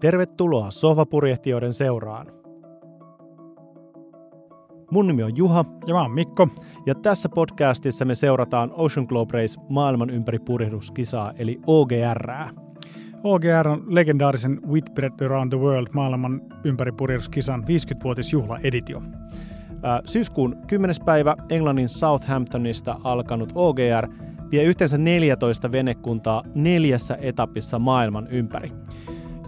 [0.00, 2.26] Tervetuloa Sohvapurjehtijoiden seuraan.
[4.90, 5.64] Mun nimi on Juha.
[5.86, 6.48] Ja mä oon Mikko.
[6.86, 12.32] Ja tässä podcastissa me seurataan Ocean Globe Race maailman ympäri purjehduskisaa, eli OGR.
[13.24, 19.02] OGR on legendaarisen Whitbread Around the World maailman ympäri purjehduskisan 50-vuotisjuhlaeditio.
[20.04, 20.96] Syyskuun 10.
[21.04, 24.08] päivä Englannin Southamptonista alkanut OGR
[24.50, 28.72] vie yhteensä 14 venekuntaa neljässä etapissa maailman ympäri.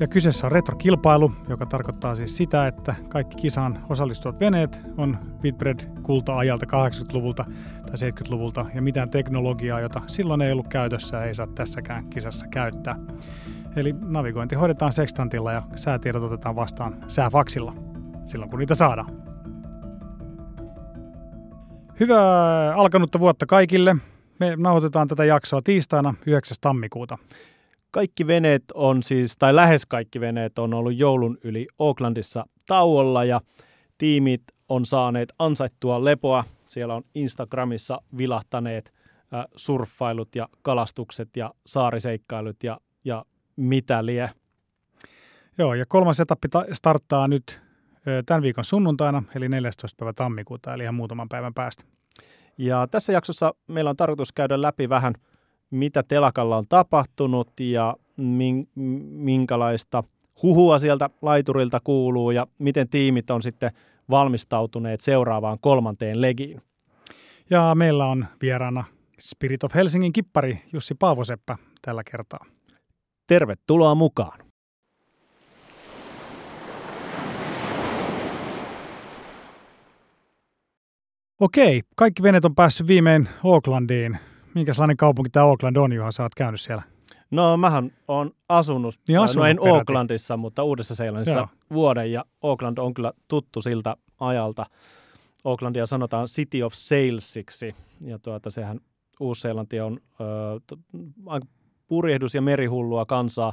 [0.01, 5.81] Ja kyseessä on retrokilpailu, joka tarkoittaa siis sitä, että kaikki kisaan osallistuvat veneet on Whitbread
[6.03, 7.45] kulta-ajalta 80-luvulta
[7.87, 12.97] tai 70-luvulta ja mitään teknologiaa, jota silloin ei ollut käytössä ei saa tässäkään kisassa käyttää.
[13.77, 17.75] Eli navigointi hoidetaan sekstantilla ja säätiedot otetaan vastaan sääfaksilla
[18.27, 19.23] silloin, kun niitä saadaan.
[22.01, 23.97] Hyvää alkanutta vuotta kaikille.
[24.41, 26.57] Me nauhoitetaan tätä jaksoa tiistaina 9.
[26.61, 27.19] tammikuuta.
[27.91, 33.41] Kaikki veneet on siis, tai lähes kaikki veneet on ollut joulun yli Aucklandissa tauolla ja
[33.99, 36.45] tiimit on saaneet ansaittua lepoa.
[36.69, 38.95] Siellä on Instagramissa vilahtaneet
[39.35, 43.25] äh, surffailut ja kalastukset ja saariseikkailut ja, ja
[43.57, 44.31] mitä lie.
[45.59, 47.61] Joo, ja kolmas etappi starttaa nyt
[48.27, 49.97] tämän viikon sunnuntaina, eli 14.
[49.99, 51.85] päivä tammikuuta, eli ihan muutaman päivän päästä.
[52.59, 55.15] Ja tässä jaksossa meillä on tarkoitus käydä läpi vähän,
[55.71, 57.97] mitä telakalla on tapahtunut ja
[59.11, 60.05] minkälaista
[60.43, 63.71] huhua sieltä laiturilta kuuluu ja miten tiimit on sitten
[64.11, 66.63] valmistautuneet seuraavaan kolmanteen legiin.
[67.51, 68.85] Ja meillä on vieraana
[69.21, 72.45] Spirit of Helsingin kippari Jussi Paavoseppä tällä kertaa.
[73.27, 74.49] Tervetuloa mukaan!
[81.41, 84.19] Okei, kaikki veneet on päässyt viimein Aucklandiin.
[84.59, 86.11] Minkälainen kaupunki tämä Auckland on, Juha?
[86.11, 86.83] Sä oot käynyt siellä.
[87.31, 89.79] No mähän on asunut, niin asunut no en peräti.
[89.79, 94.67] Aucklandissa, mutta Uudessa-Seelannissa vuoden ja Auckland on kyllä tuttu siltä ajalta.
[95.45, 98.81] Aucklandia sanotaan City of Salesiksi ja tuota, sehän
[99.21, 100.01] Uusi-Seelanti on
[101.33, 101.41] äh,
[101.87, 103.53] purjehdus- ja merihullua kansaa.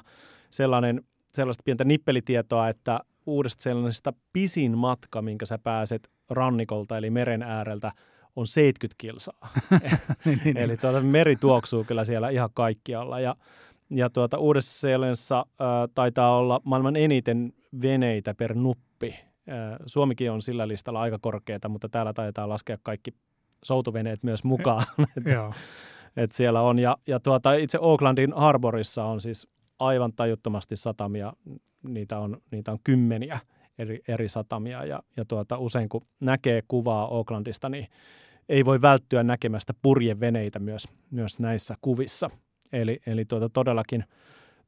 [0.50, 1.04] Sellainen,
[1.34, 7.92] sellaista pientä nippelitietoa, että uudesta sellaisesta pisin matka, minkä sä pääset rannikolta eli meren ääreltä,
[8.36, 9.50] on 70 kilsaa.
[10.26, 13.20] niin, niin, eli tuota, meri tuoksuu kyllä siellä ihan kaikkialla.
[13.20, 13.36] Ja,
[13.90, 19.16] ja tuota, uudessa seelannissa äh, taitaa olla maailman eniten veneitä per nuppi.
[19.50, 23.12] Äh, Suomikin on sillä listalla aika korkeata, mutta täällä taitaa laskea kaikki
[23.64, 24.86] soutuveneet myös mukaan.
[25.34, 25.54] Joo.
[26.18, 26.80] Et siellä on.
[26.80, 29.48] Ja, ja tuota, itse Aucklandin Harborissa on siis
[29.80, 31.34] aivan tajuttomasti satamia
[31.90, 33.40] niitä on, niitä on kymmeniä
[33.78, 37.88] eri, eri satamia ja, ja tuota, usein kun näkee kuvaa Aucklandista, niin
[38.50, 42.30] ei voi välttyä näkemästä purjeveneitä myös, myös näissä kuvissa.
[42.74, 44.04] Eli, eli tuota, todellakin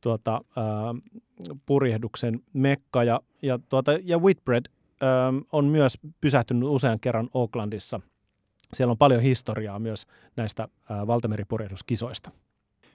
[0.02, 0.66] tuota, ää,
[1.66, 4.66] purjehduksen mekka ja, ja, tuota, ja Whitbread
[5.02, 8.00] ää, on myös pysähtynyt usean kerran Aucklandissa.
[8.74, 10.06] Siellä on paljon historiaa myös
[10.36, 12.32] näistä ää, valtameripurjehduskisoista.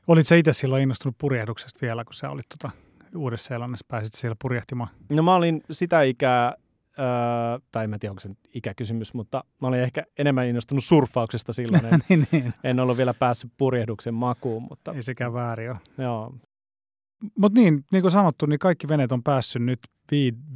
[0.06, 2.70] Olitko itse silloin innostunut purjehduksesta vielä, kun sä olit tota
[3.16, 4.90] Uudessa-Seelannissa pääsit siellä purjehtimaan?
[5.08, 6.54] No mä olin sitä ikää,
[6.98, 7.06] öö,
[7.72, 11.84] tai en tiedä onko se ikäkysymys, mutta mä olin ehkä enemmän innostunut surffauksesta silloin.
[11.92, 12.54] En, niin, niin.
[12.64, 14.62] en ollut vielä päässyt purjehduksen makuun.
[14.62, 15.78] Mutta, Ei sekään väärin ole.
[15.98, 16.34] Joo.
[17.38, 19.80] Mutta niin, niin kuin sanottu, niin kaikki veneet on päässyt nyt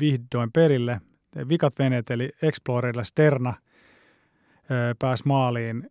[0.01, 1.01] vihdoin perille.
[1.49, 3.55] Vikat veneet, eli Explorerilla Sterna,
[4.71, 5.91] öö, pääsi maaliin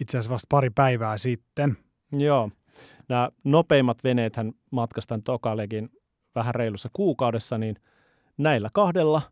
[0.00, 1.76] itse asiassa vasta pari päivää sitten.
[2.12, 2.50] Joo.
[3.08, 5.90] Nämä nopeimmat veneethän matkastan Tokalegin
[6.34, 7.76] vähän reilussa kuukaudessa, niin
[8.38, 9.22] näillä kahdella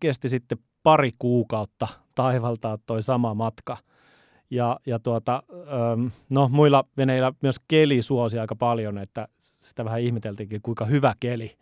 [0.00, 3.76] kesti sitten pari kuukautta taivaltaa toi sama matka.
[4.50, 5.42] Ja, ja tuota,
[6.30, 11.56] no, muilla veneillä myös keli suosi aika paljon, että sitä vähän ihmeteltiinkin, kuinka hyvä keli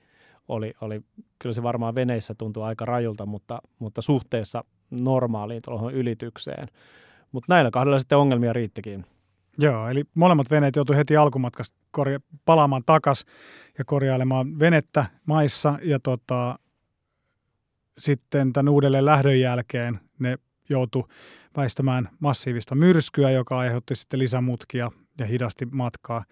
[0.49, 0.73] oli.
[0.81, 1.01] oli
[1.39, 6.69] kyllä se varmaan veneissä tuntui aika rajulta, mutta, mutta suhteessa normaaliin tuohon ylitykseen.
[7.33, 9.07] Mutta näillä kahdella sitten ongelmia riittikin.
[9.59, 13.25] Joo, eli molemmat veneet joutuivat heti alkumatkasta korja- palaamaan takas
[13.79, 15.79] ja korjailemaan venettä maissa.
[15.83, 16.59] Ja tota,
[17.99, 21.09] sitten tämän uudelleen lähdön jälkeen ne joutu
[21.57, 24.91] väistämään massiivista myrskyä, joka aiheutti sitten lisämutkia
[25.21, 26.25] ja hidasti matkaa.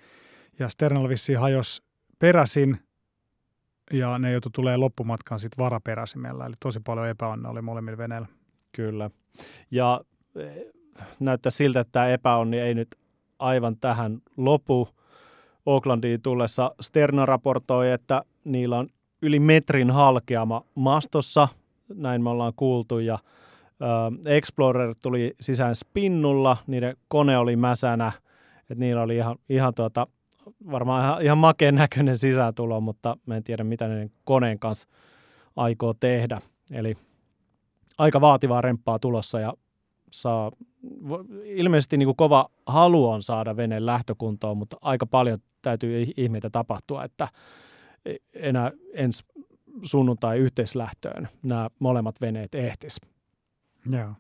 [0.59, 1.83] Ja Sternal vissiin hajosi
[2.19, 2.79] peräsin
[3.93, 6.47] ja ne joutu tulee loppumatkaan sitten varaperäsimellä.
[6.47, 8.29] Eli tosi paljon epäonnea oli molemmilla veneillä.
[8.73, 9.11] Kyllä.
[9.71, 10.01] Ja
[10.37, 10.65] eh,
[11.21, 12.89] näyttää siltä, että tämä epäonni ei nyt
[13.39, 14.89] aivan tähän lopu.
[15.67, 18.89] Oaklandiin tullessa Sterna raportoi, että niillä on
[19.23, 21.49] yli metrin halkeama mastossa,
[21.95, 28.13] näin me ollaan kuultu, ja äh, Explorer tuli sisään spinnulla, niiden kone oli mäsänä,
[28.61, 30.07] että niillä oli ihan, ihan tuota,
[30.71, 34.89] varmaan ihan, ihan makeen näköinen sisääntulo, mutta mä en tiedä, mitä ne koneen kanssa
[35.57, 36.41] aikoo tehdä.
[36.73, 36.97] Eli
[37.99, 39.55] aika vaativaa remppaa tulossa ja
[40.11, 40.53] saa,
[41.45, 47.05] ilmeisesti niin kuin kova halu on saada veneen lähtökuntoon, mutta aika paljon täytyy ihmeitä tapahtua,
[47.05, 47.29] että
[48.35, 49.25] enää ensi
[49.83, 53.01] sunnuntai yhteislähtöön nämä molemmat veneet ehtis.
[53.91, 54.15] Joo.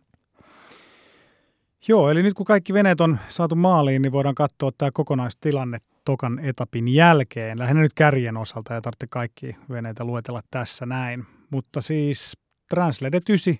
[1.88, 6.38] Joo, eli nyt kun kaikki veneet on saatu maaliin, niin voidaan katsoa tämä kokonaistilanne tokan
[6.38, 7.58] etapin jälkeen.
[7.58, 11.24] Lähinnä nyt kärjen osalta ja tarvitse kaikki veneitä luetella tässä näin.
[11.50, 12.36] Mutta siis
[12.68, 13.54] Translede 9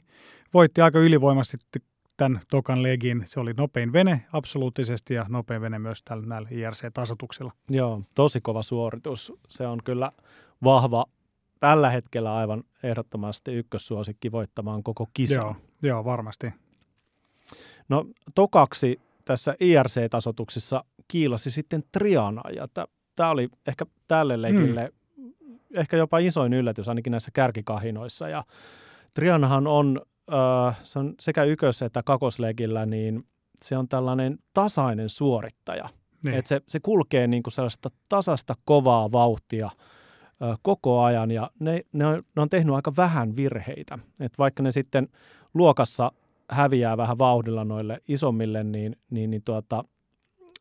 [0.55, 1.79] voitti aika ylivoimaisesti
[2.21, 3.23] tämän tokan legin.
[3.27, 7.53] Se oli nopein vene absoluuttisesti ja nopein vene myös tällä näillä IRC-tasotuksilla.
[7.71, 9.33] Joo, tosi kova suoritus.
[9.49, 10.13] Se on kyllä
[10.65, 11.05] vahva,
[11.61, 15.43] tällä hetkellä aivan ehdottomasti ykkössuosikki voittamaan koko kisan.
[15.43, 16.53] Joo, joo varmasti.
[17.89, 22.69] No tokaksi tässä IRC-tasotuksessa kiilasi sitten Triana ja
[23.17, 25.33] tämä oli ehkä tälle legille mm.
[25.75, 28.45] ehkä jopa isoin yllätys ainakin näissä kärkikahinoissa ja
[29.15, 30.01] Trianahan on,
[30.33, 33.27] äh, se on sekä ykkös- että kakoslegillä, niin
[33.63, 35.89] se on tällainen tasainen suorittaja.
[36.25, 36.35] Niin.
[36.35, 41.81] Et se, se kulkee niin kuin sellaista tasasta kovaa vauhtia äh, koko ajan ja ne,
[41.93, 43.99] ne, on, ne on tehnyt aika vähän virheitä.
[44.21, 45.09] Et vaikka ne sitten
[45.55, 46.13] luokassa
[46.51, 49.85] häviää vähän vauhdilla noille isommille, niin, niin, niin, tuota,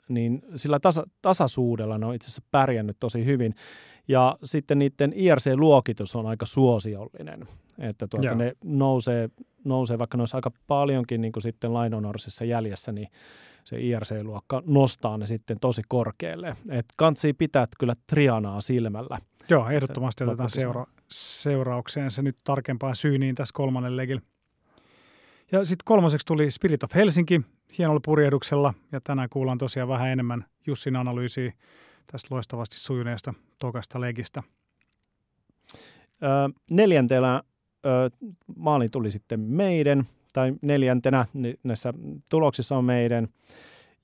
[0.10, 3.56] niin sillä tasa, tasaisuudella ne on itse asiassa pärjännyt tosi hyvin.
[4.08, 7.48] Ja sitten niiden IRC-luokitus on aika suosiollinen,
[7.80, 9.30] että tuota, ne nousee,
[9.64, 13.08] nousee, vaikka ne olisi aika paljonkin niin kuin sitten lainonorsissa jäljessä, niin
[13.64, 16.56] se IRC-luokka nostaa ne sitten tosi korkealle.
[16.70, 19.18] Et kansi pitää kyllä Trianaa silmällä.
[19.50, 24.22] Joo, ehdottomasti otetaan seura- seuraukseen se nyt tarkempaan syyniin tässä kolmannen legillä.
[25.52, 27.42] Ja sitten kolmoseksi tuli Spirit of Helsinki
[27.78, 31.54] hienolla purjehduksella, ja tänään kuullaan tosiaan vähän enemmän Jussin analyysiä
[32.12, 34.44] tästä loistavasti sujuneesta tokasta legistä.
[36.24, 36.30] Öö,
[36.72, 37.44] neljäntenä
[37.86, 38.10] öö,
[38.56, 40.04] maali tuli sitten meidän,
[40.34, 41.26] tai neljäntenä
[41.64, 41.94] näissä
[42.30, 43.28] tuloksissa on meidän.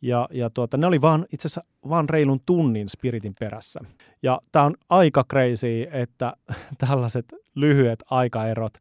[0.01, 3.79] Ja, ja tuota, ne oli vaan, itse asiassa vaan reilun tunnin Spiritin perässä.
[4.23, 6.33] Ja tämä on aika crazy, että
[6.87, 7.25] tällaiset
[7.55, 8.73] lyhyet aikaerot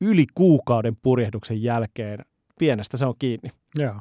[0.00, 2.18] yli kuukauden purjehduksen jälkeen
[2.58, 3.50] pienestä se on kiinni.
[3.78, 4.00] Joo.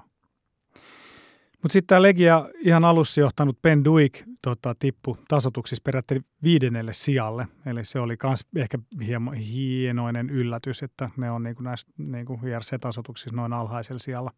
[1.63, 7.47] Mutta sitten tämä Legia ihan alussa johtanut Ben Duik tota, tippu tasotuksissa perätti viidennelle sijalle.
[7.65, 13.35] Eli se oli myös ehkä hieno, hienoinen yllätys, että ne on niinku näissä niinku JRC-tasotuksissa
[13.35, 14.31] noin alhaisella sijalla.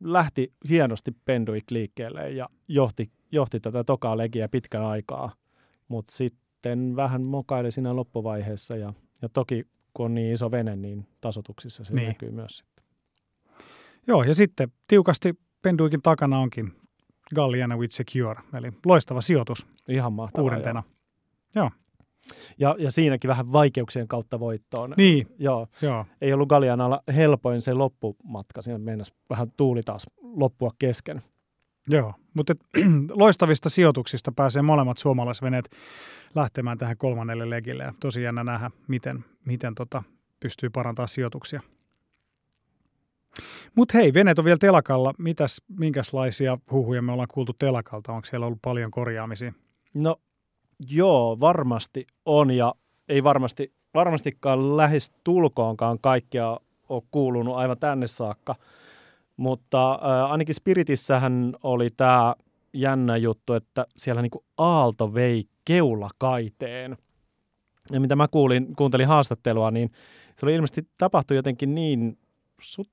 [0.00, 5.32] Lähti hienosti Ben Duik liikkeelle ja johti, johti tätä tokaa Legia pitkän aikaa,
[5.88, 8.92] mutta sitten vähän mokaili siinä loppuvaiheessa ja,
[9.22, 9.64] ja toki
[9.94, 12.08] kun on niin iso vene, niin tasotuksissa se niin.
[12.08, 12.84] näkyy myös sitten.
[14.06, 15.34] Joo, ja sitten tiukasti
[15.66, 16.72] Penduikin takana onkin
[17.34, 19.66] Galliana with Secure, eli loistava sijoitus.
[19.88, 20.42] Ihan mahtavaa.
[20.42, 20.82] Kuudentena.
[21.54, 21.64] Joo.
[21.64, 21.70] joo.
[22.58, 24.94] Ja, ja siinäkin vähän vaikeuksien kautta voittoon.
[24.96, 25.26] Niin.
[25.38, 25.68] Joo.
[25.82, 26.06] joo.
[26.20, 28.62] Ei ollut Gallianalla helpoin se loppumatka.
[28.62, 31.22] Siinä mennessä vähän tuuli taas loppua kesken.
[31.88, 32.54] Joo, mutta
[33.22, 35.70] loistavista sijoituksista pääsee molemmat suomalaisveneet
[36.34, 37.84] lähtemään tähän kolmannelle legille.
[37.84, 40.02] Ja tosi jännä nähdä, miten, miten tota,
[40.40, 41.60] pystyy parantamaan sijoituksia.
[43.74, 45.12] Mutta hei, veneet on vielä telakalla.
[45.18, 48.12] Mitäs, minkälaisia huhuja me ollaan kuultu telakalta?
[48.12, 49.52] Onko siellä ollut paljon korjaamisia?
[49.94, 50.16] No
[50.90, 52.74] joo, varmasti on ja
[53.08, 58.54] ei varmasti, varmastikaan lähes tulkoonkaan kaikkea ole kuulunut aivan tänne saakka.
[59.36, 62.34] Mutta äh, ainakin Spiritissähän oli tämä
[62.72, 66.96] jännä juttu, että siellä niinku Aalto vei keulakaiteen.
[67.92, 69.90] Ja mitä mä kuulin, kuuntelin haastattelua, niin
[70.36, 72.18] se oli ilmeisesti tapahtui jotenkin niin
[72.60, 72.88] sut,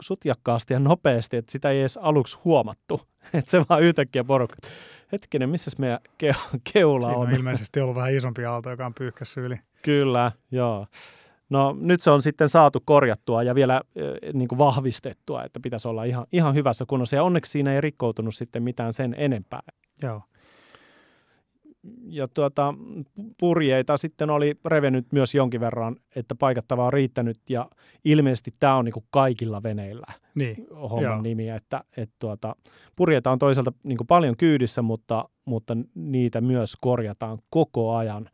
[0.00, 3.00] sutjakkaasti ja nopeasti, että sitä ei edes aluksi huomattu.
[3.34, 4.56] Että se vaan yhtäkkiä porukka.
[5.12, 7.28] Hetkinen, missä meidän ke- keula Siinä on?
[7.28, 9.60] on ilmeisesti ollut vähän isompi aalto, joka on pyyhkässä yli.
[9.82, 10.86] Kyllä, joo.
[11.50, 13.80] No nyt se on sitten saatu korjattua ja vielä
[14.32, 17.16] niin kuin vahvistettua, että pitäisi olla ihan, ihan hyvässä kunnossa.
[17.16, 19.62] Ja onneksi siinä ei rikkoutunut sitten mitään sen enempää.
[20.02, 20.22] Joo
[22.08, 22.74] ja tuota,
[23.40, 27.70] purjeita sitten oli revennyt myös jonkin verran, että paikattavaa on riittänyt ja
[28.04, 31.22] ilmeisesti tämä on niin kaikilla veneillä niin, homman joo.
[31.22, 32.56] nimi, että, että tuota,
[32.96, 38.30] purjeita on toisaalta niin paljon kyydissä, mutta, mutta niitä myös korjataan koko ajan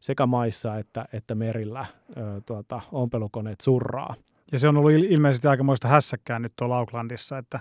[0.00, 1.86] sekä maissa että, että merillä
[2.16, 4.14] ö, tuota, ompelukoneet surraa.
[4.52, 7.60] Ja se on ollut ilmeisesti aikamoista hässäkkää nyt tuolla Aucklandissa, että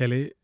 [0.00, 0.36] Eli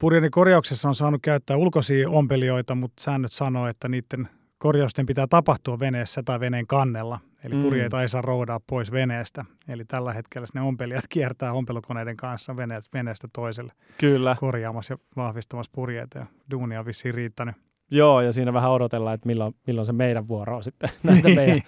[0.00, 4.28] Purjeiden korjauksessa on saanut käyttää ulkoisia ompelijoita, mutta säännöt sanoo, että niiden
[4.58, 7.20] korjausten pitää tapahtua veneessä tai veneen kannella.
[7.44, 7.62] Eli mm.
[7.62, 9.44] purjeita ei saa roudaa pois veneestä.
[9.68, 12.56] Eli tällä hetkellä ne ompelijat kiertää ompelukoneiden kanssa
[12.92, 13.72] veneestä toiselle.
[13.98, 14.36] Kyllä.
[14.40, 17.54] Korjaamassa ja vahvistamassa purjeita ja duunia on vissiin riittänyt.
[17.90, 21.36] Joo, ja siinä vähän odotellaan, että milloin, milloin se meidän vuoro on sitten näitä niin.
[21.36, 21.60] meidän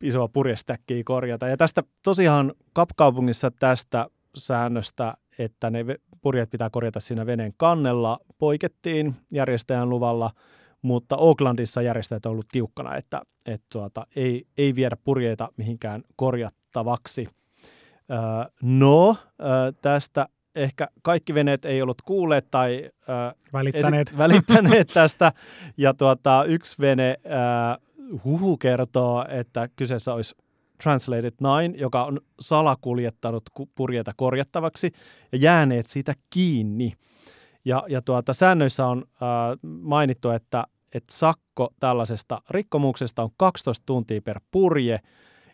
[0.00, 1.48] isoa purjestäkkiä korjata.
[1.48, 5.84] Ja tästä tosiaan Kapkaupungissa tästä säännöstä, että ne
[6.20, 10.30] purjeet pitää korjata siinä veneen kannella, poikettiin järjestäjän luvalla,
[10.82, 17.28] mutta Oaklandissa järjestäjät on ollut tiukkana, että, että tuota, ei, ei viedä purjeita mihinkään korjattavaksi.
[18.10, 18.18] Öö,
[18.62, 23.14] no, öö, tästä ehkä kaikki veneet ei ollut kuulleet tai öö,
[23.52, 24.08] välittäneet.
[24.08, 25.32] Esi- välittäneet tästä.
[25.76, 27.90] Ja tuota, yksi vene öö,
[28.24, 30.34] huhu kertoo, että kyseessä olisi
[30.82, 33.42] Translated 9, joka on salakuljettanut
[33.74, 34.92] purjeita korjattavaksi
[35.32, 36.92] ja jääneet siitä kiinni.
[37.64, 39.20] Ja, ja tuota, säännöissä on äh,
[39.62, 45.00] mainittu, että, että sakko tällaisesta rikkomuksesta on 12 tuntia per purje,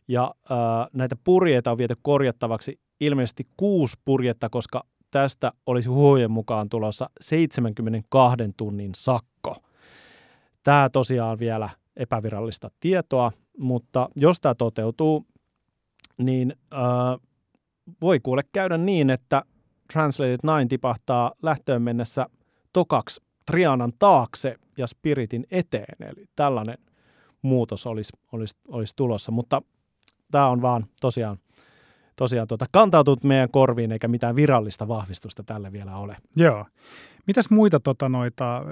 [0.09, 0.59] ja äh,
[0.92, 8.37] näitä purjeita on viety korjattavaksi ilmeisesti kuusi purjetta, koska tästä olisi huojen mukaan tulossa 72
[8.56, 9.56] tunnin sakko.
[10.62, 15.27] Tämä tosiaan vielä epävirallista tietoa, mutta jos tämä toteutuu,
[16.19, 16.81] niin äh,
[18.01, 19.43] voi kuule käydä niin, että
[19.93, 22.27] Translated 9 tipahtaa lähtöön mennessä
[22.73, 26.09] tokaksi Trianan taakse ja Spiritin eteen.
[26.09, 26.79] Eli tällainen
[27.43, 29.63] muutos olisi, olisi, olisi tulossa, mutta
[30.31, 31.37] tämä on vaan tosiaan,
[32.17, 36.17] tosiaan tuota, kantautunut meidän korviin eikä mitään virallista vahvistusta tälle vielä ole.
[36.37, 36.67] Joo.
[37.27, 38.63] Mitäs muita tota, noita,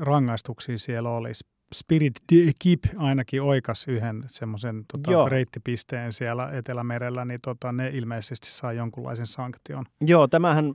[0.00, 1.44] rangaistuksia siellä olisi?
[1.74, 2.14] Spirit
[2.62, 9.26] Keep ainakin oikas yhden semmoisen tota, reittipisteen siellä Etelämerellä, niin tota, ne ilmeisesti saa jonkunlaisen
[9.26, 9.84] sanktion.
[10.00, 10.74] Joo, tämähän äh,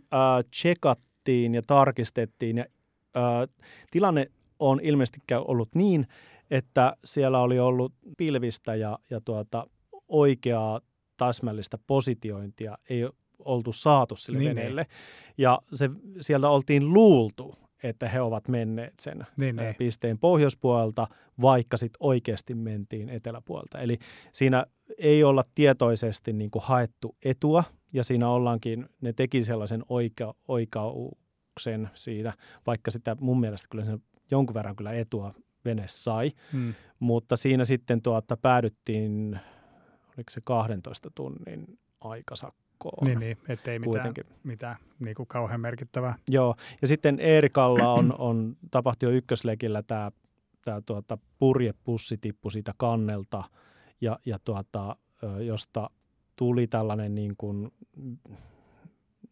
[0.56, 2.66] checkattiin ja tarkistettiin ja
[3.18, 3.50] äh,
[3.92, 6.06] tilanne on ilmeisesti ollut niin,
[6.52, 9.68] että siellä oli ollut pilvistä ja, ja tuota,
[10.08, 10.82] oikeaa
[11.18, 14.56] täsmällistä positiointia ei oltu saatu sille niin, niin.
[14.56, 14.82] veneelle.
[14.82, 15.34] Niin.
[15.38, 15.90] Ja se,
[16.20, 19.76] siellä oltiin luultu, että he ovat menneet sen niin, niin.
[19.76, 21.08] pisteen pohjoispuolelta,
[21.42, 23.80] vaikka sitten oikeasti mentiin eteläpuolelta.
[23.80, 23.98] Eli
[24.32, 24.66] siinä
[24.98, 31.90] ei olla tietoisesti niin kuin haettu etua, ja siinä ollaankin, ne teki sellaisen oika, oikauksen
[31.94, 32.34] siinä,
[32.68, 34.00] vaikka sitä mun mielestä kyllä sen
[34.32, 35.34] jonkun verran kyllä etua
[35.66, 36.74] vene sai, hmm.
[37.00, 39.40] mutta siinä sitten tuota, päädyttiin,
[40.08, 43.08] oliko se 12 tunnin aikasakko joukkoon.
[43.08, 46.16] Niin, niin ettei mitään, mitään niin kuin kauhean merkittävää.
[46.28, 50.12] Joo, ja sitten Eerikalla on, on tapahtui jo ykköslegillä tämä
[50.66, 53.44] tämä tuota, purjepussi tippui siitä kannelta,
[54.02, 54.96] ja, ja tuota,
[55.46, 55.90] josta
[56.36, 57.72] tuli tällainen niin kuin,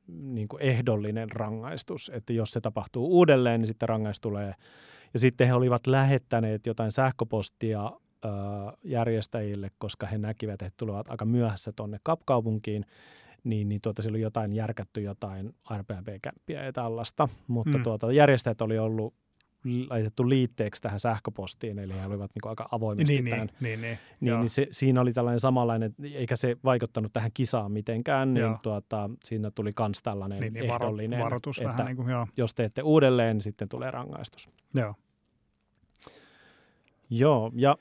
[0.08, 4.54] niin kuin ehdollinen rangaistus, että jos se tapahtuu uudelleen, niin sitten rangaistus tulee.
[5.14, 7.92] Ja sitten he olivat lähettäneet jotain sähköpostia
[8.26, 8.30] ö,
[8.84, 12.86] järjestäjille, koska he näkivät, että he tulevat aika myöhässä tuonne kapkaupunkiin
[13.44, 17.84] niin, niin tuota, siellä oli jotain järkätty jotain Airbnb-kämppiä ja tällaista, mutta mm.
[17.84, 19.14] tuota, järjestäjät oli ollut
[19.90, 23.50] laitettu liitteeksi tähän sähköpostiin, eli he olivat niin aika avoimesti niin, niin tämän.
[23.60, 28.34] Niin, niin, niin, niin se, siinä oli tällainen samanlainen, eikä se vaikuttanut tähän kisaan mitenkään,
[28.34, 32.28] niin tuota, siinä tuli myös tällainen niin, niin, ehdollinen, varoitus että vähän niin kuin, joo.
[32.38, 34.50] jos teette uudelleen, niin sitten tulee rangaistus.
[34.74, 34.96] Joo.
[37.10, 37.78] Joo, ja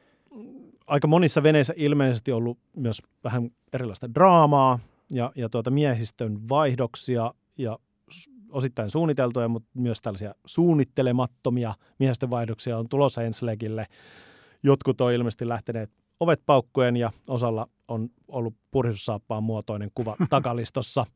[0.86, 4.78] aika monissa veneissä ilmeisesti ollut myös vähän erilaista draamaa,
[5.12, 7.78] ja, ja tuota miehistön vaihdoksia ja
[8.50, 13.86] osittain suunniteltuja, mutta myös tällaisia suunnittelemattomia miehistön vaihdoksia on tulossa Enslegille.
[14.62, 21.06] Jotkut on ilmeisesti lähteneet ovet paukkujen ja osalla on ollut purisussaappaan muotoinen kuva takalistossa.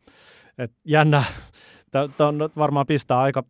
[0.59, 1.25] Et jännä.
[1.91, 3.45] Tämä varmaan pistää aika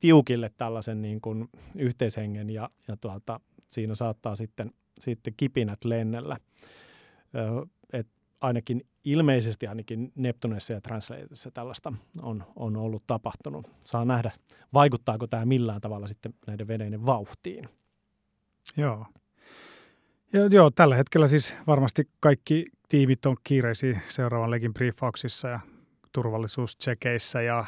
[0.00, 6.36] tiukille tällaisen niin kuin yhteishengen ja, ja tuota, siinä saattaa sitten, sitten kipinät lennellä.
[7.92, 8.06] Et
[8.40, 13.70] ainakin ilmeisesti ainakin Neptunessa ja Translatedissa tällaista on, on ollut tapahtunut.
[13.84, 14.30] Saa nähdä,
[14.74, 17.68] vaikuttaako tämä millään tavalla sitten näiden veneiden vauhtiin.
[18.76, 19.06] Joo.
[20.32, 25.60] Ja, joo, tällä hetkellä siis varmasti kaikki tiimit on kiireisiä seuraavan legin briefauksissa ja
[26.12, 27.64] turvallisuuschekeissä ja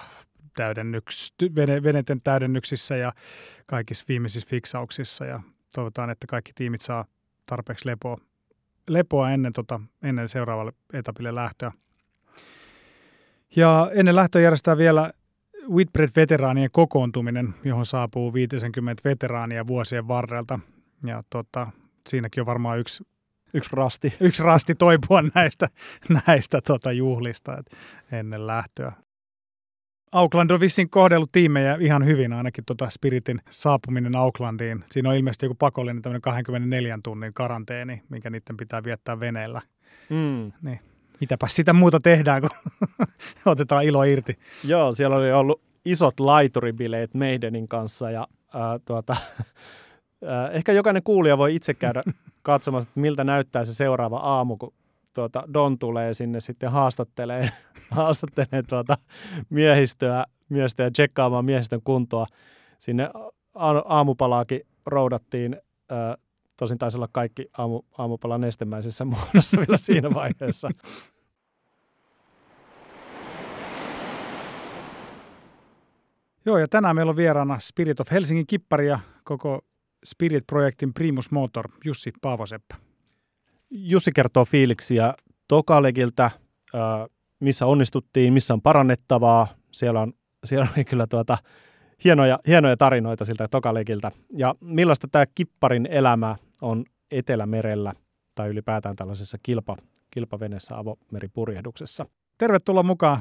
[0.56, 3.12] täydennyks, vene, veneten täydennyksissä ja
[3.66, 5.40] kaikissa viimeisissä fiksauksissa ja
[5.74, 7.04] toivotaan, että kaikki tiimit saa
[7.46, 8.16] tarpeeksi lepoa
[8.88, 11.72] lepoa ennen, tota, ennen seuraavalle etapille lähtöä.
[13.56, 15.12] Ja ennen lähtöä järjestää vielä
[15.68, 20.58] Whitbread-veteraanien kokoontuminen, johon saapuu 50 veteraania vuosien varrelta.
[21.04, 21.66] Ja tota,
[22.08, 23.04] siinäkin on varmaan yksi,
[23.54, 25.68] yksi rasti, yksi rasti toipua näistä,
[26.26, 27.66] näistä tota juhlista et
[28.12, 28.92] ennen lähtöä.
[30.12, 34.84] Auckland on vissiin kohdellut tiimejä ihan hyvin, ainakin tuota Spiritin saapuminen Aucklandiin.
[34.90, 39.62] Siinä on ilmeisesti joku pakollinen tämmöinen 24 tunnin karanteeni, minkä niiden pitää viettää veneellä.
[40.08, 40.52] Mm.
[40.62, 40.80] Niin.
[41.20, 42.50] Mitäpä sitä muuta tehdään, kun
[43.46, 44.38] otetaan ilo irti.
[44.64, 49.16] Joo, siellä oli ollut isot laituribileet Maidenin kanssa ja ää, tuota,
[50.26, 52.02] ää, ehkä jokainen kuulija voi itse käydä
[52.42, 54.74] katsomassa, että miltä näyttää se seuraava aamu, kun
[55.20, 57.50] tuota, Don tulee sinne sitten haastattelee,
[57.90, 58.98] haastattelee tuota
[59.50, 62.26] miehistöä, miehistöä tsekkaamaan miehistön kuntoa.
[62.78, 63.10] Sinne
[63.84, 65.56] aamupalaakin roudattiin,
[65.88, 66.16] ää,
[66.56, 70.70] tosin taisi olla kaikki aamu, aamupala nestemäisessä muodossa vielä siinä vaiheessa.
[76.46, 79.60] Joo, ja tänään meillä on vieraana Spirit of Helsingin kippari ja koko
[80.04, 82.89] Spirit-projektin primus motor Jussi Paavoseppä.
[83.70, 85.14] Jussi kertoo fiiliksiä
[85.48, 86.30] Tokalegiltä,
[87.40, 89.46] missä onnistuttiin, missä on parannettavaa.
[89.72, 90.12] Siellä on,
[90.44, 91.38] siellä oli kyllä tuota,
[92.04, 94.10] hienoja, hienoja tarinoita siltä Tokalegiltä.
[94.36, 97.92] Ja millaista tämä kipparin elämä on Etelämerellä
[98.34, 99.76] tai ylipäätään tällaisessa kilpa,
[100.10, 102.06] kilpaveneessä avomeripurjehduksessa.
[102.38, 103.20] Tervetuloa mukaan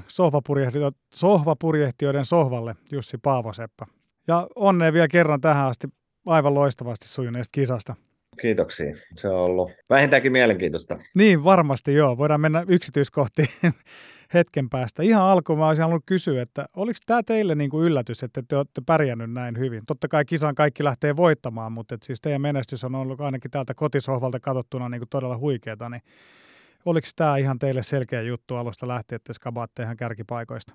[1.13, 3.86] sohvapurjehtijoiden sohvalle, Jussi Paavoseppä.
[4.27, 5.88] Ja onnea vielä kerran tähän asti
[6.25, 7.96] aivan loistavasti sujuneesta kisasta.
[8.41, 8.96] Kiitoksia.
[9.15, 10.98] Se on ollut vähintäänkin mielenkiintoista.
[11.13, 12.17] Niin, varmasti joo.
[12.17, 13.48] Voidaan mennä yksityiskohtiin
[14.34, 15.03] hetken päästä.
[15.03, 18.55] Ihan alkuun mä olisin halunnut kysyä, että oliko tämä teille niin kuin yllätys, että te
[18.55, 19.84] olette pärjännyt näin hyvin?
[19.88, 23.74] Totta kai kisan kaikki lähtee voittamaan, mutta et siis teidän menestys on ollut ainakin täältä
[23.74, 25.89] kotisohvalta katsottuna niin kuin todella huikeeta.
[25.89, 26.01] Niin
[26.86, 30.74] oliko tämä ihan teille selkeä juttu alusta lähtien, että skabaatte ihan kärkipaikoista?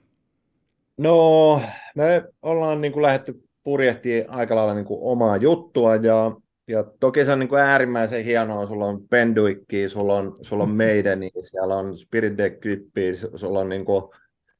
[0.99, 1.61] No,
[1.95, 6.37] me ollaan niin kuin lähdetty purjehtii aika lailla niin kuin omaa juttua ja,
[6.69, 10.77] ja toki se on niin kuin äärimmäisen hienoa, sulla on Penduikki, sulla on, sulla on
[10.77, 12.63] Maideni, siellä on Spirit Deck
[13.35, 14.05] sulla on niin kuin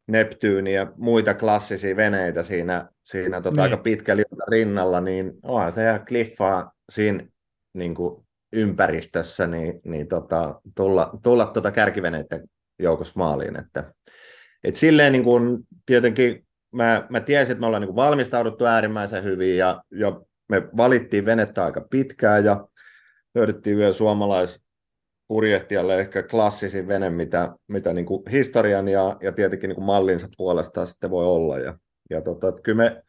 [0.07, 3.63] Neptyyni ja muita klassisia veneitä siinä, siinä tota niin.
[3.63, 7.27] aika pitkällä rinnalla, niin onhan se ihan kliffaa siinä
[7.75, 13.57] niin kuin ympäristössä niin, niin tota, tulla, tulla tuota kärkiveneiden joukossa maaliin.
[13.57, 13.95] Että,
[14.65, 19.57] et silleen niin kuin, tietenkin mä, mä tiesin, että me ollaan niin valmistauduttu äärimmäisen hyvin
[19.57, 22.69] ja, ja me valittiin venettä aika pitkään ja
[23.35, 24.65] löydettiin vielä suomalais
[25.29, 30.29] purjehtijalle ehkä klassisin vene, mitä, mitä niin kuin historian ja, ja tietenkin niin kuin mallinsa
[30.37, 31.59] puolesta sitten voi olla.
[31.59, 31.79] Ja,
[32.11, 33.03] ja tota, että kyllä me,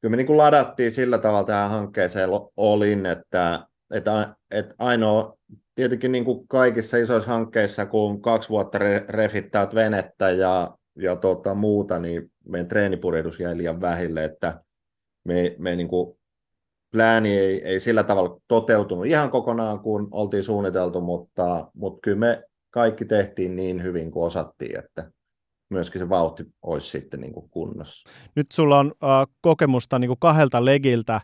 [0.00, 5.38] kyllä me niin kuin ladattiin sillä tavalla tähän hankkeeseen olin, että, että, että ainoa,
[5.74, 11.54] tietenkin niin kuin kaikissa isoissa hankkeissa, kun kaksi vuotta re, refittäät venettä ja, ja tota,
[11.54, 14.60] muuta, niin meidän treenipurjehdus jäi liian vähille, että
[15.24, 16.18] me, me niin kuin,
[16.94, 22.42] plääni ei, ei sillä tavalla toteutunut ihan kokonaan kuin oltiin suunniteltu, mutta, mutta kyllä me
[22.70, 25.10] kaikki tehtiin niin hyvin kuin osattiin, että
[25.70, 28.10] myöskin se vauhti olisi sitten niin kuin kunnossa.
[28.34, 31.20] Nyt sulla on äh, kokemusta niin kuin kahdelta legiltä.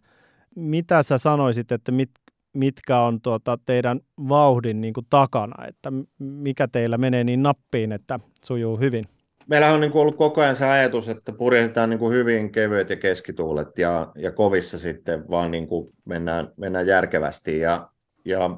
[0.57, 2.11] Mitä sä sanoisit, että mit,
[2.55, 8.21] mitkä on tuota, teidän vauhdin niin kuin takana, että mikä teillä menee niin nappiin, että
[8.45, 9.05] sujuu hyvin?
[9.47, 12.91] Meillä on niin kuin ollut koko ajan se ajatus, että purjehditaan niin kuin hyvin kevyet
[12.91, 17.59] ja keskituulet ja, ja kovissa sitten vaan niin kuin mennään, mennään järkevästi.
[17.59, 17.89] Ja,
[18.25, 18.51] ja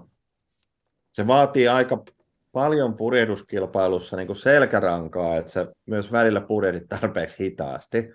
[1.13, 2.03] se vaatii aika
[2.53, 8.11] paljon purjehduskilpailussa niin kuin selkärankaa, että sä myös välillä purjehdit tarpeeksi hitaasti.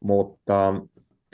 [0.00, 0.74] Mutta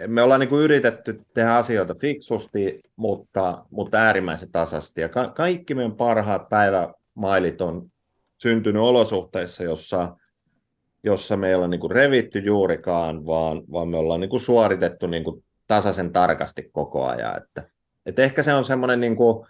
[0.07, 5.01] me ollaan niin kuin yritetty tehdä asioita fiksusti, mutta, mutta äärimmäisen tasasti.
[5.01, 7.91] Ja ka- kaikki meidän parhaat päivämailit on
[8.39, 10.17] syntynyt olosuhteissa, jossa
[11.05, 15.07] jossa me ei ole niin kuin revitty juurikaan, vaan, vaan me ollaan niin kuin suoritettu
[15.07, 17.37] niin kuin tasaisen tarkasti koko ajan.
[17.37, 17.71] Että,
[18.07, 19.47] että ehkä se on semmoinen niin kuin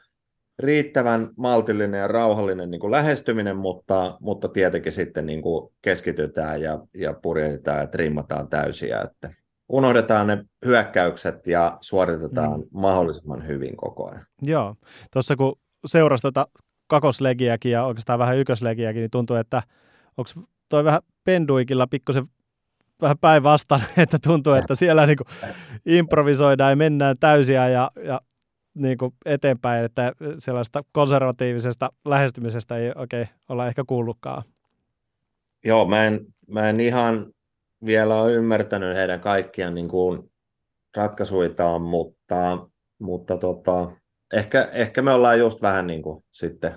[0.58, 6.78] riittävän maltillinen ja rauhallinen niin kuin lähestyminen, mutta, mutta tietenkin sitten niin kuin keskitytään ja,
[6.94, 9.00] ja purjehditaan ja trimmataan täysiä.
[9.00, 9.30] Että
[9.68, 12.66] unohdetaan ne hyökkäykset ja suoritetaan mm.
[12.72, 14.26] mahdollisimman hyvin koko ajan.
[14.42, 14.74] Joo,
[15.12, 16.46] tuossa kun seurasi tuota
[16.86, 19.62] kakoslegiäkin ja oikeastaan vähän ykköslegiäkin, niin tuntuu, että
[20.16, 20.30] onko
[20.68, 22.24] toi vähän penduikilla pikkusen
[23.02, 25.50] vähän päinvastainen, että tuntuu, että siellä niin kuin
[25.86, 28.20] improvisoidaan ja mennään täysiä ja, ja
[28.74, 34.42] niin kuin eteenpäin, että sellaista konservatiivisesta lähestymisestä ei oikein olla ehkä kuullutkaan.
[35.64, 37.32] Joo, mä en, mä en ihan
[37.84, 40.30] vielä ole ymmärtänyt heidän kaikkia niin kuin
[40.96, 43.92] ratkaisuitaan, mutta, mutta tota,
[44.32, 46.74] ehkä, ehkä me ollaan just vähän niin kuin sitten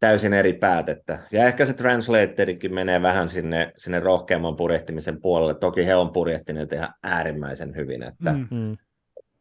[0.00, 1.18] täysin eri päätettä.
[1.32, 5.54] Ja ehkä se translatorikin menee vähän sinne, sinne rohkeamman purjehtimisen puolelle.
[5.54, 8.02] Toki he on purjehtineet ihan äärimmäisen hyvin.
[8.02, 8.76] Että, mm-hmm.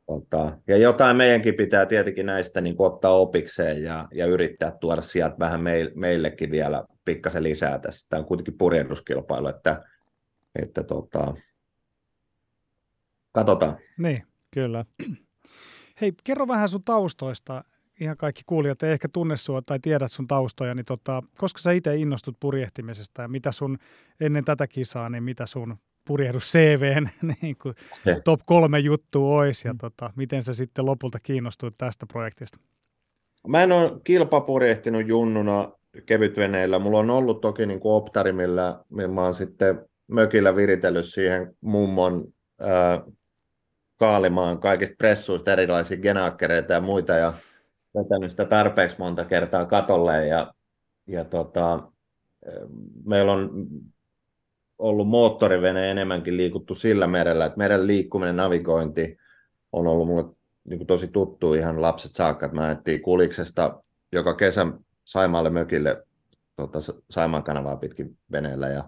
[0.07, 5.35] tota, ja jotain meidänkin pitää tietenkin näistä niin ottaa opikseen ja, ja yrittää tuoda sieltä
[5.39, 8.07] vähän meil, meillekin vielä pikkasen lisää tässä.
[8.09, 9.83] Tämä on kuitenkin purjehduskilpailu, että
[10.63, 11.33] että tota,
[13.31, 13.77] katsotaan.
[13.97, 14.17] Niin,
[14.53, 14.85] kyllä.
[16.01, 17.63] Hei, kerro vähän sun taustoista.
[17.99, 21.71] Ihan kaikki kuulijat ei ehkä tunne sua tai tiedät sun taustoja, niin tota, koska sä
[21.71, 23.77] itse innostut purjehtimisesta ja mitä sun
[24.19, 27.09] ennen tätä kisaa, niin mitä sun purjehdus CVn
[27.41, 27.75] niin kuin
[28.23, 29.77] top kolme juttu olisi ja mm.
[29.77, 32.57] tota, miten sä sitten lopulta kiinnostuit tästä projektista?
[33.47, 35.71] Mä en ole kilpapurjehtinut junnuna
[36.05, 36.79] kevytveneillä.
[36.79, 41.55] Mulla on ollut toki niin kuin optari, millä, millä mä oon sitten mökillä viritellyt siihen
[41.61, 42.25] mummon
[42.59, 43.01] ää,
[43.97, 47.33] kaalimaan kaikista pressuista erilaisia genaakkereita ja muita ja
[47.95, 50.53] vetänyt sitä tarpeeksi monta kertaa katolle ja,
[51.07, 51.91] ja tota,
[53.05, 53.67] meillä on
[54.77, 59.17] ollut moottorivene enemmänkin liikuttu sillä merellä, että meren liikkuminen, navigointi
[59.71, 60.25] on ollut mulle
[60.63, 61.53] niin kuin tosi tuttu.
[61.53, 64.67] Ihan lapset saakka, että mä ajettiin Kuliksesta joka kesä
[65.05, 66.03] Saimaalle mökille
[66.55, 68.83] tota, Saimaan kanavaa pitkin veneellä ja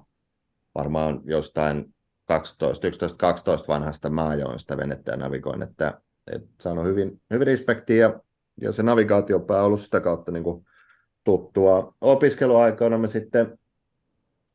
[0.76, 1.94] varmaan jostain
[2.26, 7.48] 12, 11, 12 vanhasta mä ajoin sitä venettä ja navigoin, että, että saanut hyvin, hyvin
[7.48, 8.20] respektiä ja,
[8.62, 10.66] ja se navigaatiopää on ollut sitä kautta niin kuin
[11.24, 11.94] tuttua.
[12.02, 13.60] Opiskeluaikoina me sitten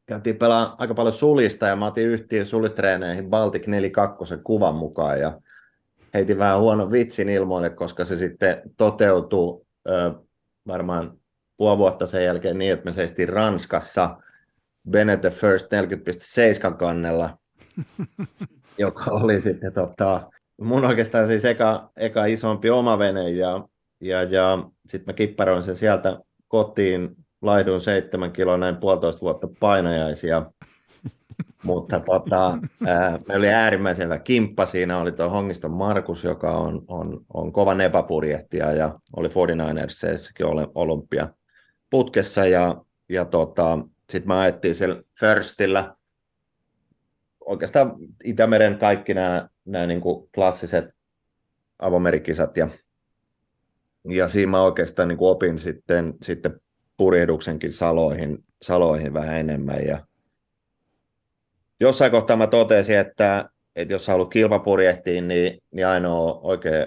[0.06, 5.40] käytiin pelaamaan aika paljon sulista ja mä otin yhtiön sulistreeneihin Baltic 42 kuvan mukaan ja
[6.14, 10.12] heitin vähän huono vitsin ilmoille, koska se sitten toteutui ö,
[10.66, 11.18] varmaan
[11.56, 14.16] puoli vuotta sen jälkeen niin, että me seistiin Ranskassa
[14.90, 15.66] Benete First
[16.70, 17.38] 40.7 kannella,
[18.78, 23.68] joka oli sitten tota, mun oikeastaan siis eka, eka isompi oma vene ja,
[24.04, 30.50] ja, ja sitten mä kipparoin sen sieltä kotiin, laiduin seitsemän kiloa näin puolitoista vuotta painajaisia,
[31.64, 34.66] mutta tota, ää, me oli äärimmäisen hyvä kimppa.
[34.66, 41.28] Siinä oli tuo Hongiston Markus, joka on, on, on kova nepapurjehtija ja oli 49ersissäkin olympia
[41.90, 42.46] putkessa.
[42.46, 43.78] Ja, ja tota,
[44.10, 45.96] sitten mä ajettiin siellä Firstillä.
[47.40, 47.92] Oikeastaan
[48.24, 50.84] Itämeren kaikki nämä, nämä niin kuin klassiset
[51.78, 52.68] avomerikisat ja,
[54.08, 56.60] ja siinä mä oikeastaan niin opin sitten, sitten
[56.96, 59.86] purjehduksenkin saloihin, saloihin vähän enemmän.
[59.86, 60.06] Ja
[61.80, 66.86] jossain kohtaa mä totesin, että, että jos haluat kilpapurjehtiin, niin, niin ainoa oikea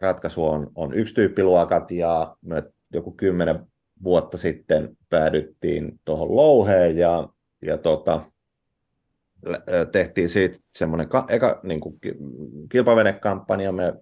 [0.00, 1.90] ratkaisu on, on tyyppiluokat.
[1.90, 3.66] Ja me joku kymmenen
[4.04, 7.28] vuotta sitten päädyttiin tuohon louheen ja,
[7.62, 8.20] ja tota,
[9.92, 11.98] tehtiin siitä semmoinen ka, eka niin kuin
[12.72, 13.92] kilpavenekampanja, me,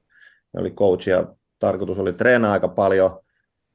[0.53, 3.20] me oli coach ja tarkoitus oli treenaa aika paljon.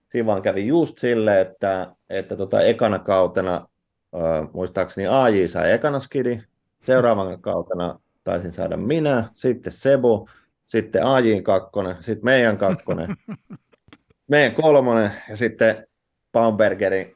[0.10, 6.00] Siinä vaan kävi just silleen, että, että tota ekana kautena äh, muistaakseni AJ sai ekana
[6.00, 6.42] skidi,
[6.84, 10.30] seuraavana kautena taisin saada minä, sitten Sebu,
[10.66, 13.16] sitten AJin kakkonen, sitten meidän kakkonen,
[14.32, 15.88] meidän kolmonen ja sitten
[16.32, 17.16] Baumbergerin,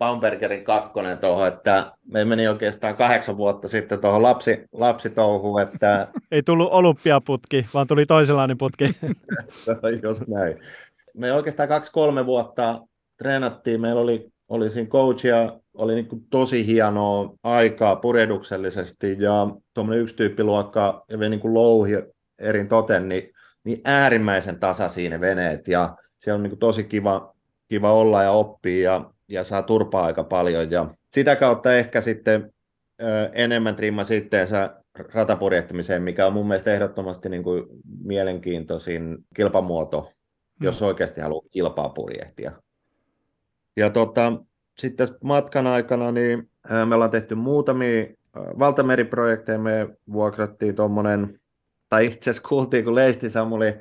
[0.00, 6.08] Baumbergerin kakkonen tuohon, että me meni oikeastaan kahdeksan vuotta sitten tuohon lapsi, lapsitouhuun, että...
[6.32, 8.84] Ei tullut olympiaputki, vaan tuli toisenlainen putki.
[10.02, 10.60] Just näin.
[11.14, 12.80] Me oikeastaan kaksi-kolme vuotta
[13.18, 20.02] treenattiin, meillä oli, oli siinä coachia, oli niin kuin tosi hienoa aikaa purjehduksellisesti ja tuommoinen
[20.02, 21.92] yksi tyyppiluokka ja niin kuin louhi
[22.38, 23.32] erin toten, niin,
[23.64, 27.34] niin äärimmäisen tasaisia ne veneet ja siellä on niin kuin tosi kiva,
[27.68, 30.70] kiva olla ja oppia ja, ja saa turpaa aika paljon.
[30.70, 32.52] Ja sitä kautta ehkä sitten
[33.02, 34.76] ö, enemmän trimma sitteensä
[35.14, 37.64] ratapurjehtimiseen, mikä on mun mielestä ehdottomasti niin kuin
[38.04, 40.64] mielenkiintoisin kilpamuoto, mm.
[40.64, 42.52] jos oikeasti haluaa kilpaa purjehtia.
[43.76, 44.32] Ja tota,
[44.78, 46.50] sitten matkan aikana niin
[46.86, 51.40] me ollaan tehty muutamia valtameriprojekteja, me vuokrattiin tuommoinen,
[51.88, 53.74] tai itse asiassa kuultiin, kun Leisti Samuli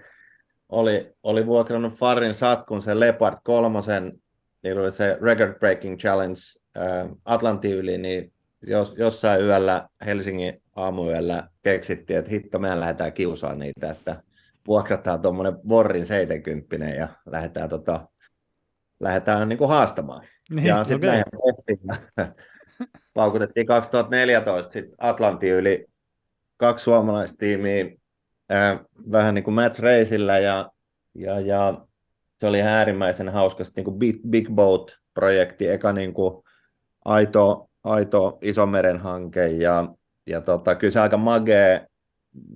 [0.69, 4.21] oli, oli vuokrannut Farin satkun sen Leopard kolmosen,
[4.63, 6.39] niin oli se Record Breaking Challenge
[6.77, 13.59] äh, Atlantin yli, niin jos, jossain yöllä Helsingin aamuyöllä keksittiin, että hitto, mehän lähdetään kiusaamaan
[13.59, 14.23] niitä, että
[14.67, 18.07] vuokrataan tuommoinen Borrin 70 ja lähdetään, tota,
[18.99, 20.27] lähdetään niin kuin haastamaan.
[20.49, 21.53] Niin, ja sitten okay.
[21.55, 21.79] tehtiin.
[23.13, 25.85] Paukutettiin 2014 sit Atlantin yli
[26.57, 27.85] kaksi suomalaistiimiä
[29.11, 30.71] vähän niin kuin Reisillä ja,
[31.15, 31.85] ja, ja
[32.39, 36.43] se oli äärimmäisen hauskasti niin Big, Big Boat-projekti, eka niin kuin
[37.05, 39.87] aito, aito Isomeren hanke ja,
[40.27, 41.87] ja tota, kyllä se aika magee,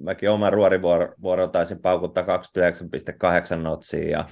[0.02, 4.26] mäkin oman ruorivuoron taisin paukuttaa 29,8 notsia ja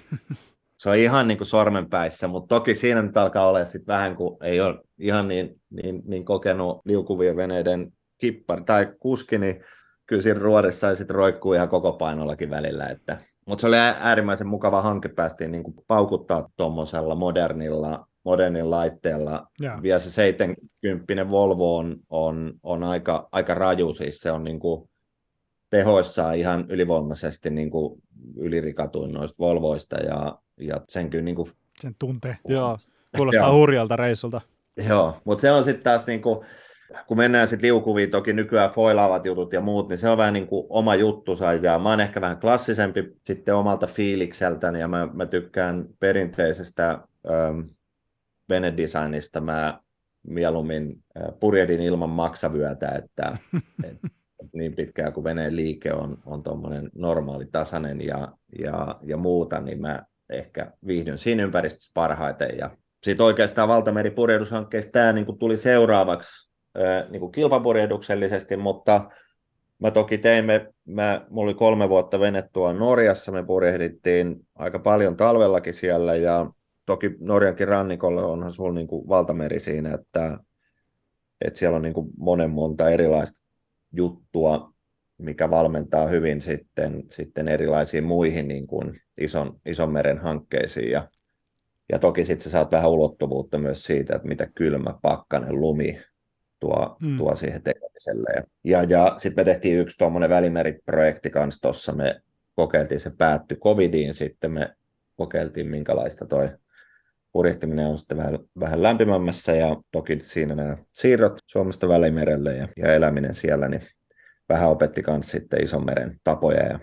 [0.78, 4.38] se on ihan niin kuin sormenpäissä, mutta toki siinä nyt alkaa olla sitten vähän, kun
[4.44, 9.64] ei ole ihan niin, niin, niin kokenut liukuvien veneiden kippari tai kuski, niin
[10.06, 12.88] kyllä siinä ruorissa ja sitten roikkuu ihan koko painollakin välillä.
[12.88, 13.31] Että.
[13.52, 19.48] Mutta se oli äärimmäisen mukava hanke, päästiin niin kuin paukuttaa tuommoisella modernilla modernin laitteella.
[19.62, 19.82] Yeah.
[19.82, 24.90] Vielä se 70 Volvo on, on, on aika, aika raju, siis se on niin kuin
[25.70, 28.02] tehoissaan ihan ylivoimaisesti niin kuin
[28.38, 31.52] ylirikatuin noista Volvoista ja, ja sen kyllä niin kuin...
[31.82, 32.38] Sen tuntee.
[32.48, 32.76] Joo,
[33.16, 34.42] kuulostaa hurjalta reissulta.
[34.88, 36.46] Joo, mutta se on sitten taas niin kuin,
[37.08, 40.48] kun mennään sitten liukuviin, toki nykyään foilaavat jutut ja muut, niin se on vähän niin
[40.48, 45.26] kuin oma juttusa, ja mä oon ehkä vähän klassisempi sitten omalta fiilikseltäni, ja mä, mä
[45.26, 46.90] tykkään perinteisestä
[47.30, 47.60] ähm,
[48.50, 49.80] venedesignista, mä
[50.28, 53.38] mieluummin äh, purjedin ilman maksavyötä, että
[53.90, 53.98] et,
[54.54, 58.28] niin pitkään kuin veneen liike on, on tuommoinen normaali, tasainen ja,
[58.60, 65.14] ja, ja muuta, niin mä ehkä viihdyn siinä ympäristössä parhaiten, ja sitten oikeastaan valtameripurjehdushankkeesta tämä
[65.14, 66.51] niin tuli seuraavaksi
[67.10, 69.12] niin kuin kilpapurjehduksellisesti, mutta
[69.80, 75.74] mä toki teimme, mä, mulla oli kolme vuotta venettua Norjassa, me purjehdittiin aika paljon talvellakin
[75.74, 76.52] siellä ja
[76.86, 80.38] toki Norjankin rannikolle onhan sulla niin kuin valtameri siinä, että,
[81.42, 83.48] että siellä on niin kuin monen monta erilaista
[83.94, 84.74] juttua,
[85.18, 90.92] mikä valmentaa hyvin sitten, sitten erilaisiin muihin niin kuin ison, ison meren hankkeisiin.
[90.92, 91.08] Ja,
[91.92, 96.02] ja toki sitten sä saat vähän ulottuvuutta myös siitä, että mitä kylmä, pakkanen, lumi,
[96.62, 97.17] tuo, mm.
[97.17, 98.30] tuo siihen tekemiselle.
[98.36, 102.21] Ja, ja, ja sitten me tehtiin yksi tuommoinen välimeriprojekti kanssa tuossa, me
[102.56, 104.76] kokeiltiin, se päättyi covidiin, sitten me
[105.17, 106.50] kokeiltiin minkälaista toi
[107.32, 112.93] purjehtiminen on sitten vähän, vähän lämpimämmässä ja toki siinä nämä siirrot Suomesta Välimerelle ja, ja
[112.93, 113.82] eläminen siellä, niin
[114.50, 116.80] vähän opetti myös sitten Isomeren tapoja ja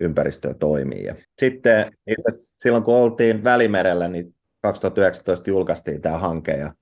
[0.00, 1.04] ympäristöä toimii.
[1.04, 6.72] Ja sitten itse silloin kun oltiin Välimerellä, niin 2019 julkaistiin tämä hanke ja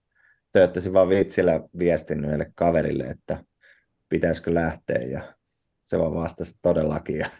[0.53, 3.45] tööttäisin vaan vitsillä viestin yhdelle kaverille, että
[4.09, 5.37] pitäisikö lähteä ja
[5.83, 7.19] se vaan vastasi todellakin.
[7.19, 7.31] Ja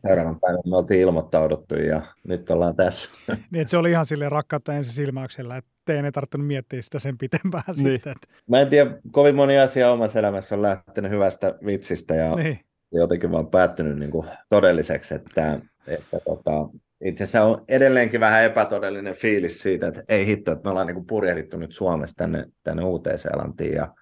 [0.00, 3.10] seuraavan päivän me oltiin ilmoittauduttu ja nyt ollaan tässä.
[3.50, 7.18] Niin, että se oli ihan sille rakkautta ensisilmäyksellä, että teidän ei tarvinnut miettiä sitä sen
[7.18, 7.76] pitempään niin.
[7.76, 8.12] sitten.
[8.12, 8.26] Että...
[8.50, 12.60] Mä en tiedä, kovin moni asia omassa elämässä on lähtenyt hyvästä vitsistä ja niin.
[12.92, 16.68] jotenkin vaan päättynyt niin kuin todelliseksi, että, että tota,
[17.00, 20.94] itse asiassa on edelleenkin vähän epätodellinen fiilis siitä, että ei hitto, että me ollaan niin
[20.94, 23.94] kuin purjehdittu nyt Suomesta tänne, tänne Uuteen-Seelantiin ja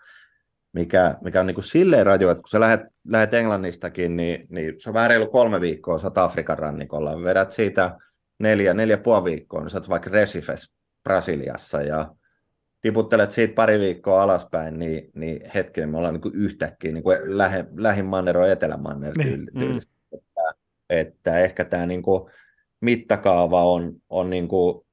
[0.73, 4.75] mikä, mikä on niin kuin silleen raju, että kun sä lähdet, lähdet Englannistakin, niin, niin
[4.79, 7.97] se on vähän reilu kolme viikkoa, sä oot Afrikan rannikolla, vedät siitä
[8.39, 12.15] neljä, neljä puoli viikkoa, niin sä oot vaikka Recifes Brasiliassa ja
[12.81, 17.39] tiputtelet siitä pari viikkoa alaspäin, niin, niin hetken me ollaan niin kuin yhtäkkiä niin kuin
[17.39, 19.51] lähe, lähin manner on etelämanner niin.
[19.55, 19.77] Mm.
[20.13, 20.55] Että,
[20.91, 22.31] että ehkä tämä niin kuin,
[22.83, 24.87] mittakaava on, on niin kuin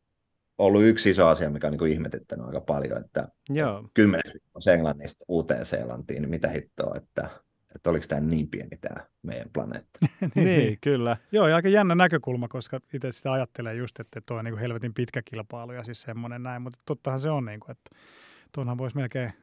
[0.58, 3.90] ollut yksi iso asia, mikä on niin kuin ihmetyttänyt aika paljon, että Joo.
[3.94, 4.34] kymmenes
[4.74, 7.30] Englannista uuteen Seelantiin, niin mitä hittoa, että,
[7.76, 10.00] että oliko tämä niin pieni tämä meidän planeetta.
[10.36, 11.18] niin, niin, kyllä.
[11.32, 14.62] Joo, ja aika jännä näkökulma, koska itse sitä ajattelee just, että tuo on niin kuin
[14.62, 17.90] helvetin pitkä kilpailu ja siis semmoinen näin, mutta tottahan se on, niin kuin, että
[18.52, 19.34] tuonhan voisi melkein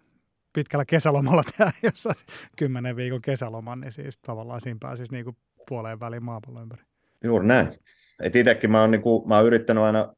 [0.53, 2.09] pitkällä kesälomalla tehdä, jos
[2.57, 5.37] kymmenen viikon kesäloman, niin siis tavallaan siinä pääsisi niin kuin
[5.69, 6.83] puoleen väliin maapallon ympäri.
[7.25, 7.69] Juuri näin.
[8.23, 10.15] Et itsekin mä oon, niinku, mä oon yrittänyt aina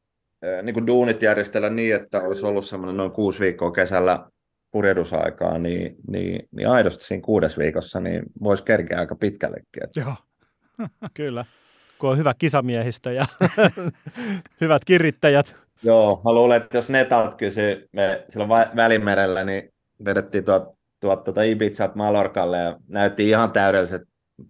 [0.63, 4.29] niinku duunit järjestellä niin, että olisi ollut semmoinen noin kuusi viikkoa kesällä
[4.71, 9.83] purjehdusaikaa, niin, niin, niin aidosti siinä kuudes viikossa niin voisi kerkeä aika pitkällekin.
[9.83, 9.99] Että...
[9.99, 10.15] Joo,
[11.13, 11.45] kyllä.
[11.99, 13.25] Kun on hyvä kisamiehistö ja
[14.61, 15.55] hyvät kirittäjät.
[15.83, 19.69] Joo, mä luulen, että jos Netat kysyy, me silloin Välimerellä, niin
[20.05, 20.63] vedettiin tuot,
[20.99, 24.01] tuot tuota Ibizat Malorkalle ja näytti ihan täydelliset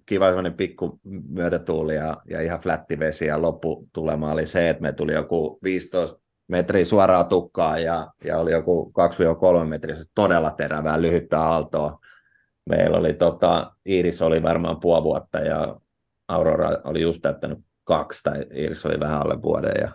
[0.05, 0.99] kiva semmoinen pikku
[1.29, 6.19] myötätuuli ja, ja ihan flätti vesi ja lopputulema oli se, että me tuli joku 15
[6.47, 8.93] metriä suoraa tukkaa ja, ja oli joku
[9.63, 11.99] 2-3 metriä todella terävää lyhyttä aaltoa.
[12.69, 15.79] Meillä oli tota, Iiris oli varmaan puoli vuotta ja
[16.27, 19.73] Aurora oli just täyttänyt kaksi tai Iiris oli vähän alle vuoden.
[19.81, 19.91] Ja...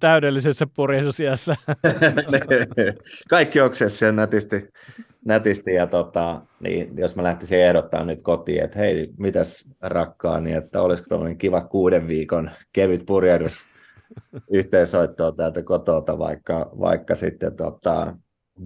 [0.00, 1.56] Täydellisessä purjehdusiässä.
[3.30, 4.68] Kaikki oksessa nätisti
[5.28, 10.82] nätisti ja tota, niin jos mä lähtisin ehdottaa nyt kotiin, että hei, mitäs rakkaani, että
[10.82, 13.52] olisiko tuommoinen kiva kuuden viikon kevyt purjehdus
[14.58, 18.16] yhteensoittoa täältä kotota, vaikka, vaikka sitten tota,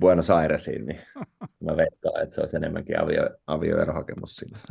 [0.00, 1.00] Buenos Airesiin, niin
[1.64, 4.58] mä veikkaan, että se olisi enemmänkin avio, avioerohakemus sinne.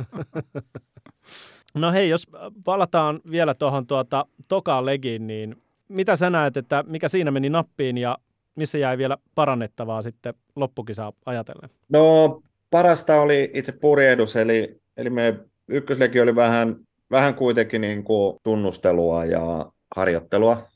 [1.74, 2.26] No hei, jos
[2.64, 7.98] palataan vielä tuohon tuota, tokaan legiin, niin mitä sä näet, että mikä siinä meni nappiin
[7.98, 8.18] ja
[8.56, 11.70] missä jäi vielä parannettavaa sitten loppukisaa ajatellen?
[11.88, 15.38] No parasta oli itse purjehdus, eli, eli me
[15.68, 16.76] ykkösleki oli vähän,
[17.10, 20.68] vähän kuitenkin niin kuin tunnustelua ja harjoittelua.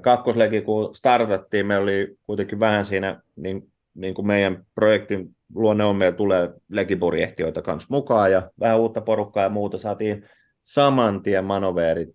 [0.00, 5.96] Kakkosleki, kun startattiin, me oli kuitenkin vähän siinä, niin, niin kuin meidän projektin luonne on,
[5.96, 9.78] meillä tulee legipurjehtijoita kanssa mukaan ja vähän uutta porukkaa ja muuta.
[9.78, 10.24] Saatiin
[10.62, 12.14] saman tien manoveerit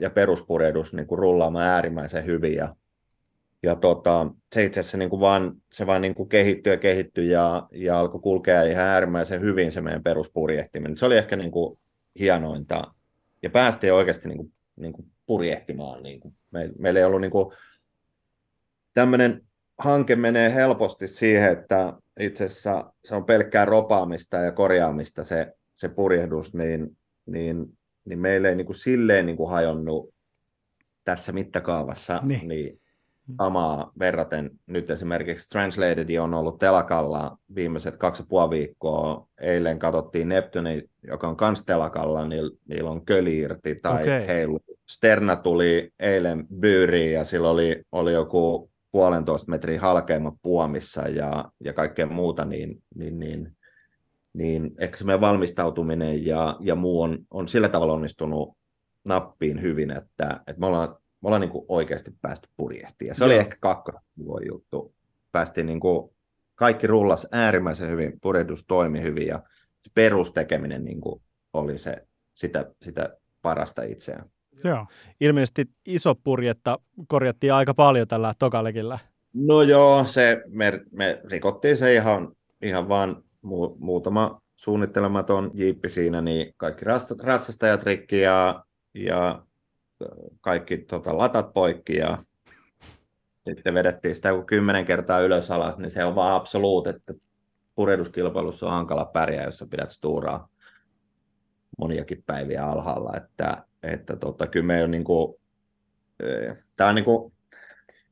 [0.00, 2.74] ja peruspurjehdus niin kuin rullaamaan äärimmäisen hyvin ja
[3.62, 7.30] ja tota, se itse asiassa niin kuin vaan, se vaan niin kuin kehittyi ja kehittyi
[7.30, 10.96] ja, ja alkoi kulkea ihan äärimmäisen hyvin se meidän peruspurjehtiminen.
[10.96, 11.78] Se oli ehkä niin kuin
[12.18, 12.94] hienointa
[13.42, 16.02] ja päästiin oikeasti niin kuin, niin kuin purjehtimaan.
[16.02, 16.34] Niin kuin.
[16.50, 17.56] Me, meillä ei ollut niin kuin,
[18.94, 19.42] tämmöinen
[19.78, 25.88] hanke menee helposti siihen, että itse asiassa se on pelkkää ropaamista ja korjaamista se, se
[25.88, 30.14] purjehdus, niin, niin, niin meille ei niin kuin silleen niin kuin hajonnut
[31.04, 32.48] tässä mittakaavassa niin.
[32.48, 32.81] Niin
[33.42, 34.50] samaa verraten.
[34.66, 39.26] Nyt esimerkiksi Translated on ollut telakalla viimeiset kaksi ja puoli viikkoa.
[39.40, 44.26] Eilen katsottiin Neptune, joka on kans telakalla, niin niillä on köli irti tai okay.
[44.26, 44.60] heilu.
[44.88, 51.72] Sterna tuli eilen byyriin ja sillä oli, oli joku puolentoista metrin halkeama puomissa ja, ja
[51.72, 53.56] kaikkea muuta, niin, niin, niin,
[54.32, 58.56] niin ehkä se meidän valmistautuminen ja, ja muu on, on sillä tavalla onnistunut
[59.04, 63.08] nappiin hyvin, että, että me ollaan, me ollaan niin kuin oikeasti päästy purjehtiin.
[63.08, 63.26] Ja se Joo.
[63.26, 64.02] oli ehkä kakkonen
[64.48, 64.94] juttu.
[65.32, 66.14] Päästiin niin kuin,
[66.54, 69.42] kaikki rullas äärimmäisen hyvin, purjehdus toimi hyvin ja
[69.94, 74.30] perustekeminen niin kuin oli se, sitä, sitä parasta itseään.
[74.64, 74.86] Joo.
[75.20, 78.98] Ilmeisesti iso purjetta korjattiin aika paljon tällä tokalekillä.
[79.34, 82.32] No joo, se, me, me rikottiin se ihan,
[82.62, 86.84] ihan vaan mu, muutama suunnittelematon jiippi siinä, niin kaikki
[87.22, 89.42] ratsastajat rikki ja, ja
[90.40, 92.18] kaikki tota, latat poikki ja
[93.48, 97.14] sitten vedettiin sitä kun kymmenen kertaa ylös alas, niin se on vaan absoluut, että
[97.74, 100.48] purjehduskilpailussa on hankala pärjää, jos sä pidät stuuraa
[101.78, 105.34] moniakin päiviä alhaalla, että että tota, kyllä me on niin kuin,
[106.76, 107.32] tämä on, niin kuin,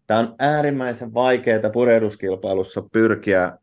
[0.07, 3.59] tämä on äärimmäisen vaikeaa purehduskilpailussa pyrkiä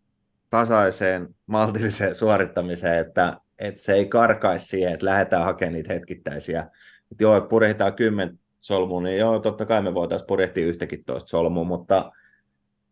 [0.49, 6.67] tasaiseen, maltilliseen suorittamiseen, että, että se ei karkaisi siihen, että lähdetään hakemaan niitä hetkittäisiä.
[7.11, 11.63] Että joo, purjehditaan kymmen solmua, niin joo, totta kai me voitaisiin purjehtia yhtäkin toista solmua,
[11.63, 12.11] mutta,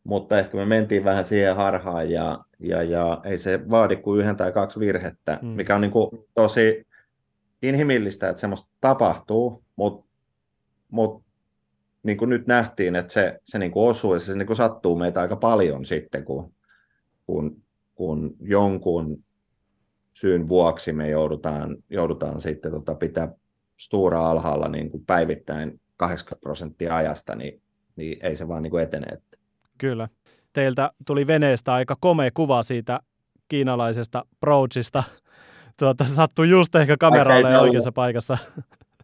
[0.04, 4.36] mutta ehkä me mentiin vähän siihen harhaan ja, ja, ja ei se vaadi kuin yhden
[4.36, 5.47] tai kaksi virhettä, mm.
[5.47, 6.88] mikä on niin kuin tosi
[7.62, 10.08] inhimillistä, että semmoista tapahtuu, mutta
[10.91, 11.23] mut,
[12.04, 14.95] niin kuin nyt nähtiin, että se, se niin kuin osuu ja se niin kuin sattuu
[14.97, 16.54] meitä aika paljon sitten, kun,
[17.25, 17.62] kun,
[17.95, 19.23] kun jonkun
[20.13, 23.34] syyn vuoksi me joudutaan, joudutaan sitten tota pitää
[23.78, 27.62] Stura alhaalla niin kuin päivittäin 80 prosenttia ajasta, niin,
[27.96, 29.08] niin ei se vaan niin kuin etene.
[29.78, 30.10] Kyllä.
[30.54, 33.00] Teiltä tuli veneestä aika komea kuva siitä
[33.48, 35.04] kiinalaisesta Broachista
[35.80, 38.38] tuota, sattui just ehkä kameralle oikeassa paikassa.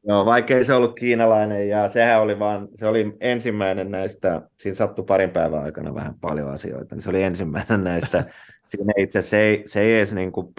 [0.07, 5.05] No, vaikkei se ollut kiinalainen, ja sehän oli vaan, se oli ensimmäinen näistä, siinä sattui
[5.05, 8.25] parin päivän aikana vähän paljon asioita, niin se oli ensimmäinen näistä.
[8.65, 10.53] Siinä itse se ei, se ei edes niin kuin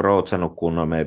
[0.57, 1.07] kunnon, me ei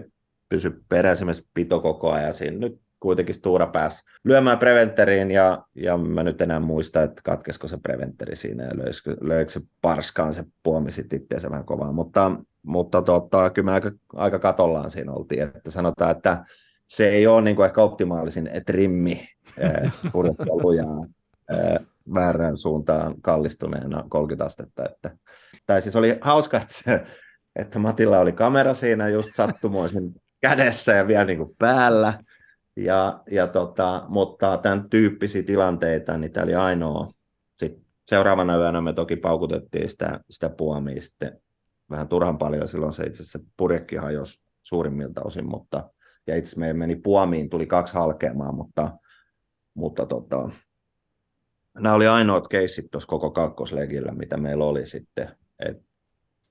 [0.49, 2.33] pysy peräisemmin pito koko ajan.
[2.33, 7.67] Siinä nyt kuitenkin Stura pääsi lyömään preventeriin ja, ja mä nyt enää muista, että katkesko
[7.67, 12.31] se preventeri siinä ja löikö, löikö se parskaan, se puomi sitten itseänsä vähän kovaa, mutta,
[12.63, 16.43] mutta tota, kyllä me aika, aika katollaan siinä oltiin, että sanotaan, että
[16.85, 19.27] se ei ole niin kuin ehkä optimaalisin trimmi
[20.11, 21.05] purjettua lujaa
[22.13, 24.83] väärään suuntaan kallistuneena 30 astetta.
[24.85, 25.17] Että,
[25.65, 27.03] tai siis oli hauska, että, se,
[27.55, 32.13] että Matilla oli kamera siinä just sattumoisin kädessä ja vielä niin kuin päällä,
[32.75, 37.11] ja, ja tota, mutta tämän tyyppisiä tilanteita, niin tämä oli ainoa.
[37.55, 41.41] Sitten seuraavana yönä me toki paukutettiin sitä, sitä puomia sitten
[41.89, 45.89] vähän turhan paljon, silloin se itse asiassa purjekki hajosi suurimmilta osin, mutta
[46.27, 48.97] ja itse asiassa meni puomiin, tuli kaksi halkeamaan, mutta,
[49.73, 50.49] mutta tota,
[51.73, 55.29] nämä oli ainoat keissit tuossa koko kakkoslegillä, mitä meillä oli sitten.
[55.59, 55.77] Et,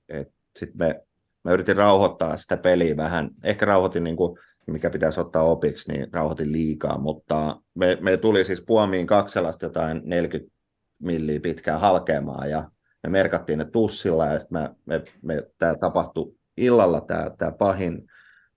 [0.09, 1.01] et, sitten me,
[1.43, 6.07] mä yritin rauhoittaa sitä peliä vähän, ehkä rauhoitin niin kuin mikä pitäisi ottaa opiksi, niin
[6.13, 10.55] rauhoitin liikaa, mutta me, me tuli siis puomiin kakselasta jotain 40
[10.99, 12.71] milliä pitkää halkeamaan ja
[13.03, 18.07] me merkattiin ne tussilla ja me, me, me, tämä tapahtui illalla tämä, tämä pahin,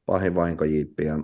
[0.06, 1.18] pahin vahinkojiippi ja,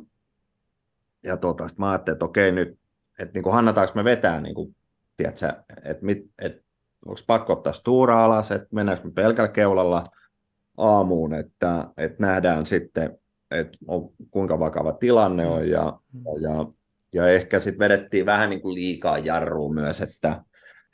[1.24, 2.78] ja tota, mä ajattelin, että okei nyt,
[3.18, 4.76] että niin hannataanko me vetää, niin kuin,
[5.16, 5.52] tiedätkö,
[5.84, 6.64] että, mit, että
[7.06, 10.04] onko pakko ottaa stuura alas, että mennäänkö me pelkällä keulalla
[10.76, 13.18] aamuun, että, että nähdään sitten
[13.54, 15.98] että on, kuinka vakava tilanne on, ja,
[16.40, 16.66] ja,
[17.14, 20.42] ja ehkä sitten vedettiin vähän niin kuin liikaa jarruun myös, että,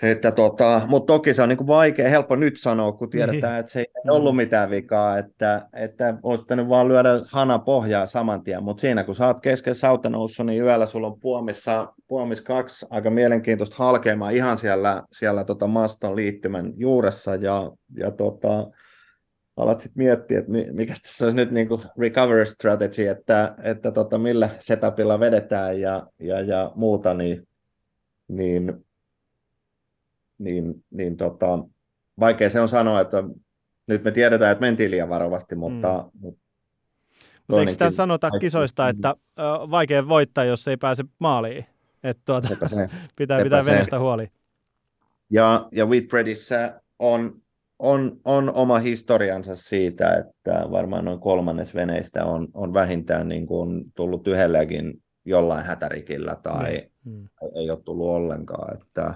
[0.02, 3.60] että tota, mutta toki se on niin kuin vaikea, helppo nyt sanoa, kun tiedetään, niin.
[3.60, 8.42] että se ei ollut mitään vikaa, että, että olisi pitänyt vaan lyödä hana pohjaa saman
[8.42, 13.10] tien, mutta siinä kun saat kesken sautanoussa, niin yöllä sulla on puomissa, puomissa kaksi aika
[13.10, 18.70] mielenkiintoista halkeamaa ihan siellä, siellä tota maston liittymän juuressa, ja, ja tota,
[19.62, 24.18] alat sitten miettiä, että mikä tässä on nyt niin kuin recovery strategy, että, että tota,
[24.18, 27.48] millä setupilla vedetään ja, ja, ja muuta, niin,
[28.28, 28.84] niin
[30.40, 31.46] niin, niin tota,
[32.20, 33.22] vaikea se on sanoa, että
[33.86, 36.04] nyt me tiedetään, että mentiin liian varovasti, mutta...
[36.14, 36.20] Mm.
[36.20, 36.40] mutta
[37.48, 41.66] mutta eikö tämä sanota kisoista, että uh, vaikea voittaa, jos ei pääse maaliin?
[42.02, 44.28] Että tuota, se, pitää pitää venestä huoli.
[45.30, 47.42] Ja, ja Whitbreadissä on,
[47.80, 53.84] on, on oma historiansa siitä, että varmaan noin kolmannes veneistä on, on vähintään niin kuin
[53.94, 57.28] tullut yhdelläkin jollain hätärikillä tai mm.
[57.54, 58.74] ei ole tullut ollenkaan.
[58.74, 59.14] Että,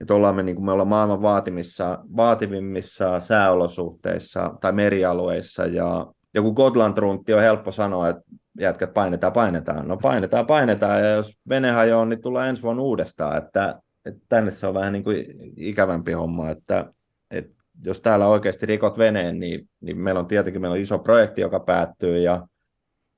[0.00, 6.54] että ollaan me, niin kuin me ollaan maailman vaatimissa, vaativimmissa sääolosuhteissa tai merialueissa ja joku
[6.54, 8.22] Gotland-runtti on helppo sanoa, että
[8.60, 9.88] jätkät painetaan, painetaan.
[9.88, 13.38] No painetaan, painetaan ja jos vene hajoaa, niin tullaan ensi vuonna uudestaan.
[13.38, 15.26] Että, että tänne se on vähän niin kuin
[15.56, 16.92] ikävämpi homma, että,
[17.30, 21.40] että jos täällä oikeasti rikot veneen, niin, niin meillä on tietenkin meillä on iso projekti,
[21.40, 22.46] joka päättyy ja,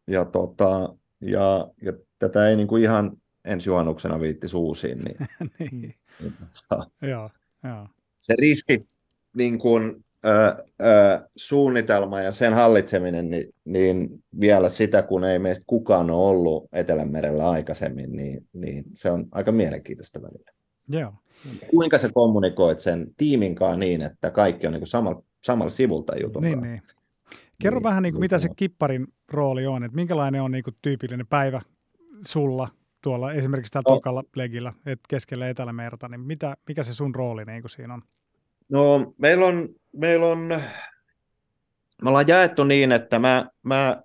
[0.06, 3.12] ja, tota, ja, ja tätä ei niin kuin ihan
[3.44, 4.98] ensi juhannuksena viitti suusiin.
[4.98, 5.16] Niin,
[5.58, 5.94] niin.
[6.20, 6.34] niin
[6.68, 7.30] tota, joo,
[7.64, 7.88] joo.
[8.18, 8.86] Se riski
[9.36, 15.64] niin kuin, ö, ö, suunnitelma ja sen hallitseminen, niin, niin vielä sitä, kun ei meistä
[15.66, 20.50] kukaan ole ollut Etelämerellä aikaisemmin, niin, niin se on aika mielenkiintoista välillä.
[20.88, 21.12] Joo.
[21.70, 26.60] Kuinka sä kommunikoit sen tiiminkaan niin, että kaikki on niin samalla, samalla sivulta jutun niin,
[26.60, 26.82] niin.
[27.62, 30.76] Kerro niin, vähän, niin kuin, mitä se kipparin rooli on, että minkälainen on niin kuin,
[30.82, 31.62] tyypillinen päivä
[32.26, 32.68] sulla
[33.02, 33.94] tuolla esimerkiksi tällä no.
[33.94, 38.02] tokalla legillä, että keskellä Etelämerta, niin mitä, mikä se sun rooli niin kuin siinä on?
[38.68, 40.38] No meillä on, meillä on,
[42.02, 44.02] me ollaan jaettu niin, että mä, mä,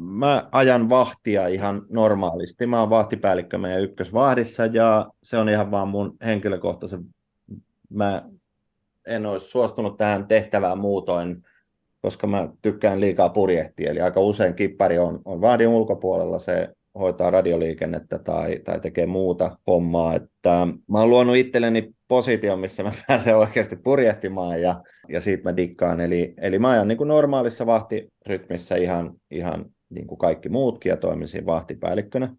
[0.00, 2.66] mä ajan vahtia ihan normaalisti.
[2.66, 7.04] Mä oon vahtipäällikkö meidän ykkösvahdissa ja se on ihan vaan mun henkilökohtaisen,
[7.90, 8.22] mä
[9.06, 11.42] en olisi suostunut tähän tehtävään muutoin,
[12.02, 13.90] koska mä tykkään liikaa purjehtia.
[13.90, 16.68] Eli aika usein kippari on, on vaadin ulkopuolella, se
[16.98, 20.14] hoitaa radioliikennettä tai, tai tekee muuta hommaa.
[20.14, 25.56] Että mä oon luonut itselleni position, missä mä pääsen oikeasti purjehtimaan ja, ja siitä mä
[25.56, 26.00] dikkaan.
[26.00, 30.96] Eli, eli mä ajan niin kuin normaalissa vahtirytmissä ihan, ihan niin kuin kaikki muutkin ja
[30.96, 32.34] toimin siinä vahtipäällikkönä.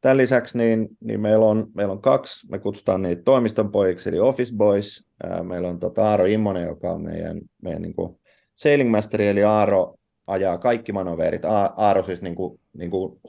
[0.00, 4.20] Tämän lisäksi niin, niin meillä, on, meillä on kaksi, me kutsutaan niitä toimiston pojiksi, eli
[4.20, 5.04] office boys.
[5.42, 8.20] Meillä on tota Aaro Immonen, joka on meidän, meidän niin kuin
[8.54, 9.94] sailing master, eli Aaro
[10.26, 11.44] ajaa kaikki manoverit.
[11.76, 13.20] Aaro siis niin kuin, niin kuin,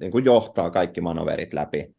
[0.00, 1.94] niin kuin johtaa kaikki manoverit läpi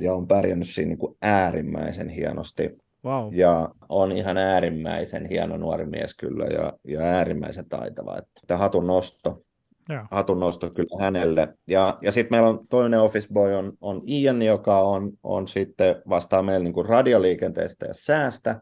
[0.00, 2.78] ja on pärjännyt siinä niin kuin äärimmäisen hienosti.
[3.04, 3.34] Wow.
[3.34, 8.18] Ja on ihan äärimmäisen hieno nuori mies kyllä ja, ja äärimmäisen taitava.
[8.18, 9.42] Että hatun nosto,
[9.90, 10.08] yeah.
[10.10, 11.54] hatun nosto kyllä hänelle.
[11.66, 16.02] Ja, ja sitten meillä on toinen office boy on, on Ian, joka on, on sitten
[16.08, 18.60] vastaa meillä niin kuin radioliikenteestä ja säästä.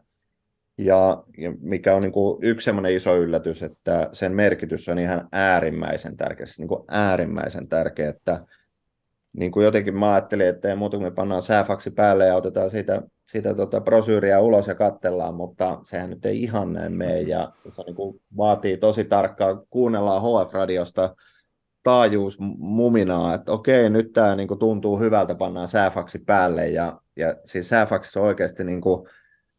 [0.77, 5.27] Ja, ja mikä on niin kuin yksi semmoinen iso yllätys, että sen merkitys on ihan
[5.31, 8.45] äärimmäisen tärkeä, siis niin kuin äärimmäisen tärkeä, että
[9.33, 13.01] niin kuin jotenkin mä ajattelin, että ei muuta me pannaan sääfaksi päälle ja otetaan siitä,
[13.25, 17.83] siitä tota brosyyriä ulos ja kattellaan, mutta sehän nyt ei ihan näin mene ja se
[17.83, 21.15] niin kuin vaatii tosi tarkkaa, kuunnellaan HF-radiosta
[21.83, 27.35] taajuus muminaa, että okei, nyt tämä niin kuin tuntuu hyvältä, pannaan sääfaksi päälle ja, ja
[27.43, 29.07] siis sääfaksi on oikeasti niin kuin,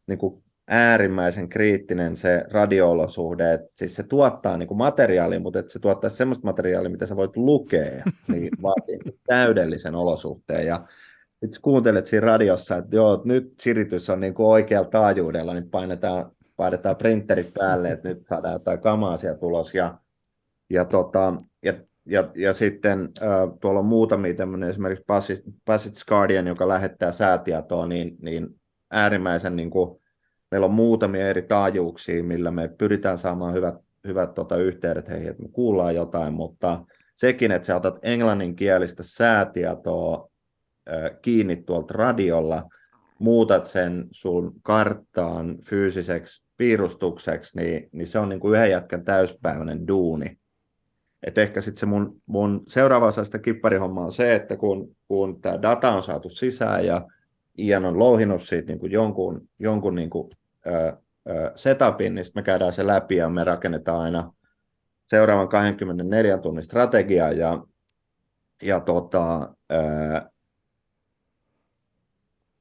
[0.07, 5.73] niin kuin äärimmäisen kriittinen se radio-olosuhde, että siis se tuottaa niin kuin materiaalia, mutta että
[5.73, 10.67] se tuottaa semmoista materiaalia, mitä sä voit lukea, niin vaatii täydellisen olosuhteen.
[10.67, 10.75] Ja
[11.29, 16.31] sitten kuuntelet siinä radiossa, että joo, nyt siritys on niin kuin oikealla taajuudella, niin painetaan,
[16.55, 19.73] painetaan printeri päälle, että nyt saadaan jotain kamaa sieltä tulos.
[19.73, 19.97] Ja,
[20.69, 21.73] ja, tota, ja,
[22.05, 23.29] ja, ja sitten äh,
[23.61, 25.05] tuolla on muutamia tämmöinen esimerkiksi
[25.65, 28.59] Passage Guardian, joka lähettää säätietoa, niin, niin
[28.91, 29.99] äärimmäisen niin kuin,
[30.51, 33.75] meillä on muutamia eri taajuuksia, millä me pyritään saamaan hyvät,
[34.07, 36.85] hyvät tota, yhteydet heihin, että me kuullaan jotain, mutta
[37.15, 40.29] sekin, että sä otat englanninkielistä säätietoa
[40.89, 42.63] äh, kiinni tuolta radiolla,
[43.19, 49.87] muutat sen sun karttaan fyysiseksi piirustukseksi, niin, niin se on niin kuin yhden jätkän täyspäiväinen
[49.87, 50.37] duuni.
[51.23, 55.41] Et ehkä sitten se mun, mun seuraava osa sitä kipparihommaa on se, että kun, kun
[55.41, 57.07] tämä data on saatu sisään ja
[57.59, 60.29] Ian on louhinut siitä niin kuin jonkun, jonkun niin kuin
[61.55, 64.33] setupin, niin me käydään se läpi ja me rakennetaan aina
[65.05, 67.63] seuraavan 24 tunnin strategia ja,
[68.61, 70.29] ja tota, ää,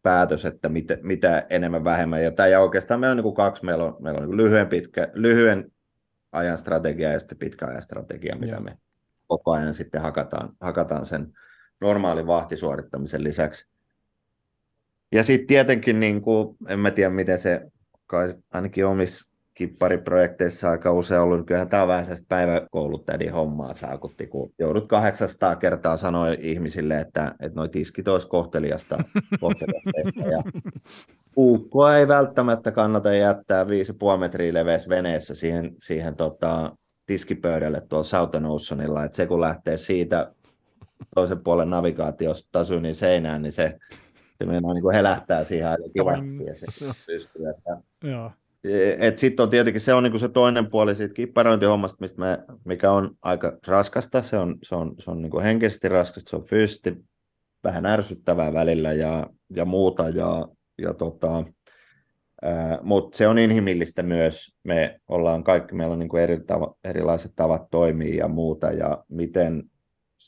[0.03, 2.24] päätös, että mit, mitä enemmän vähemmän.
[2.24, 5.09] Ja tämä oikeastaan meillä on niin kuin kaksi, meillä on, meillä on niin lyhyen, pitkä,
[5.12, 5.72] lyhyen
[6.32, 8.64] ajan strategia ja sitten pitkä ajan strategia, mitä yeah.
[8.64, 8.78] me
[9.26, 11.32] koko ajan sitten hakataan, hakataan sen
[11.80, 13.68] normaalin vahtisuorittamisen lisäksi.
[15.13, 17.61] Ja sitten tietenkin, niin kuin, en mä tiedä miten se
[18.07, 23.75] kai ainakin omissa kippariprojekteissa aika usein ollut, niin kyllähän tämä on vähän sellaista päiväkouluttäjien hommaa
[23.75, 28.99] saakutti, kun joudut 800 kertaa sanoa ihmisille, että, että noi tiskit olisi kohteliasta,
[29.41, 30.43] kohteliasta ja
[31.37, 33.71] Uukkoa ei välttämättä kannata jättää 5,5
[34.19, 40.33] metriä leveässä veneessä siihen, siihen tota, tiskipöydälle tuolla Southern Oceanilla, että se kun lähtee siitä
[41.15, 43.79] toisen puolen navigaatiosta tasuinin seinään, niin se,
[44.39, 46.66] se meinaa niin helähtää siihen aika kivasti siihen se
[47.07, 47.49] pystyy.
[47.49, 48.30] Että, Joo.
[48.99, 52.93] Et sitten on tietenkin se on niinku se toinen puoli siitä kipparointihommasta, mistä me, mikä
[52.93, 54.22] on aika raskasta.
[54.22, 56.97] Se on, se on, se on niinku henkisesti raskasta, se on fyysisesti
[57.64, 59.26] vähän ärsyttävää välillä ja,
[59.57, 60.09] ja muuta.
[60.09, 61.45] Ja, ja tota,
[62.82, 64.55] mutta se on inhimillistä myös.
[64.64, 68.72] Me ollaan kaikki, meillä on niinku eri tava, erilaiset tavat toimia ja muuta.
[68.72, 69.62] Ja miten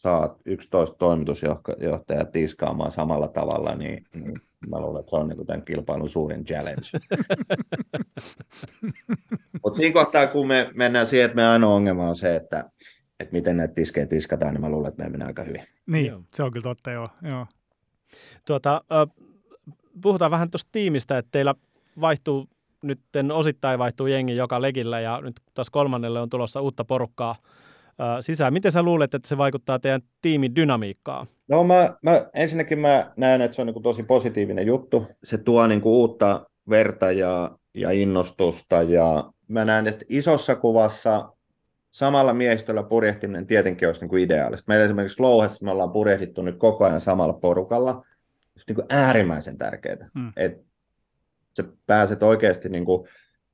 [0.02, 5.64] saat 11 toimitusjohtajaa tiskaamaan samalla tavalla, niin, niin Mä luulen, että se on niin tämän
[5.64, 6.82] kilpailun suurin challenge.
[9.62, 12.70] Mutta siinä kohtaa, kun me mennään siihen, että me ainoa ongelma on se, että,
[13.20, 15.62] että miten näitä tiskejä tiskataan, niin mä luulen, että me menee aika hyvin.
[15.86, 16.22] Niin, joo.
[16.34, 17.08] se on kyllä totta, joo.
[17.22, 17.46] joo.
[18.44, 19.26] Tuota, äh,
[20.02, 21.54] puhutaan vähän tuosta tiimistä, että teillä
[22.00, 22.48] vaihtuu
[22.82, 23.00] nyt
[23.32, 27.36] osittain vaihtuu jengi joka legillä ja nyt taas kolmannelle on tulossa uutta porukkaa
[28.20, 28.52] sisään.
[28.52, 31.26] Miten sä luulet, että se vaikuttaa teidän tiimin dynamiikkaan?
[31.48, 35.06] No mä, mä, ensinnäkin mä näen, että se on niin kuin tosi positiivinen juttu.
[35.24, 41.32] Se tuo niin kuin uutta verta ja, ja innostusta ja mä näen, että isossa kuvassa
[41.90, 44.64] samalla miehistöllä purjehtiminen tietenkin olisi niin kuin ideaalista.
[44.68, 47.92] Meillä esimerkiksi Louhessa me ollaan purjehdittu nyt koko ajan samalla porukalla.
[47.92, 50.32] Se on niin kuin äärimmäisen tärkeää, hmm.
[50.36, 50.64] että
[51.56, 53.08] sä pääset oikeasti niin kuin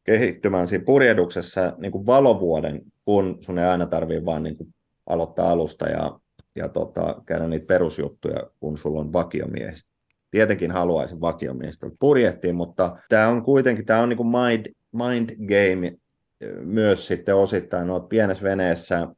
[0.04, 4.74] kehittymään siinä purjehduksessa niin kuin valovuoden, kun sun ei aina tarvitse vaan niin kuin
[5.06, 6.20] aloittaa alusta ja,
[6.56, 9.90] ja tota, käydä niitä perusjuttuja, kun sulla on vakiomiehistä.
[10.30, 15.96] Tietenkin haluaisin vakiomiehistä purjehtia, mutta tämä on kuitenkin tämä on niin kuin mind, mind game
[16.60, 17.90] myös sitten osittain.
[17.90, 19.08] Olet pienessä veneessä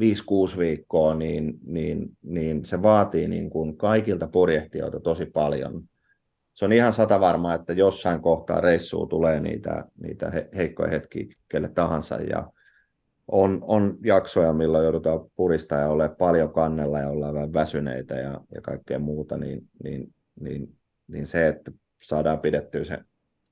[0.00, 5.88] 5-6 viikkoa, niin, niin, niin se vaatii niin kuin kaikilta purjehtijoilta tosi paljon
[6.54, 11.26] se on ihan sata varmaa, että jossain kohtaa reissua tulee niitä, niitä he, heikkoja hetkiä
[11.48, 12.50] kelle tahansa ja
[13.28, 18.40] on, on jaksoja, milloin joudutaan puristaa ja olla paljon kannella ja ollaan vähän väsyneitä ja,
[18.54, 20.76] ja kaikkea muuta, niin, niin, niin,
[21.08, 21.72] niin se, että
[22.02, 22.98] saadaan pidettyä se,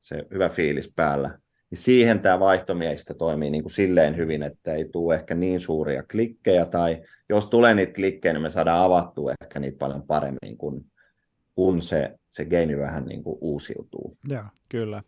[0.01, 1.39] se hyvä fiilis päällä,
[1.70, 6.03] niin siihen tämä vaihtomiehistä toimii niin kuin silleen hyvin, että ei tule ehkä niin suuria
[6.03, 10.85] klikkejä, tai jos tulee niitä klikkejä, niin me saadaan avattua ehkä niitä paljon paremmin kuin
[11.55, 14.16] kun se, se game vähän niin kuin uusiutuu.
[14.29, 15.03] Ja, kyllä.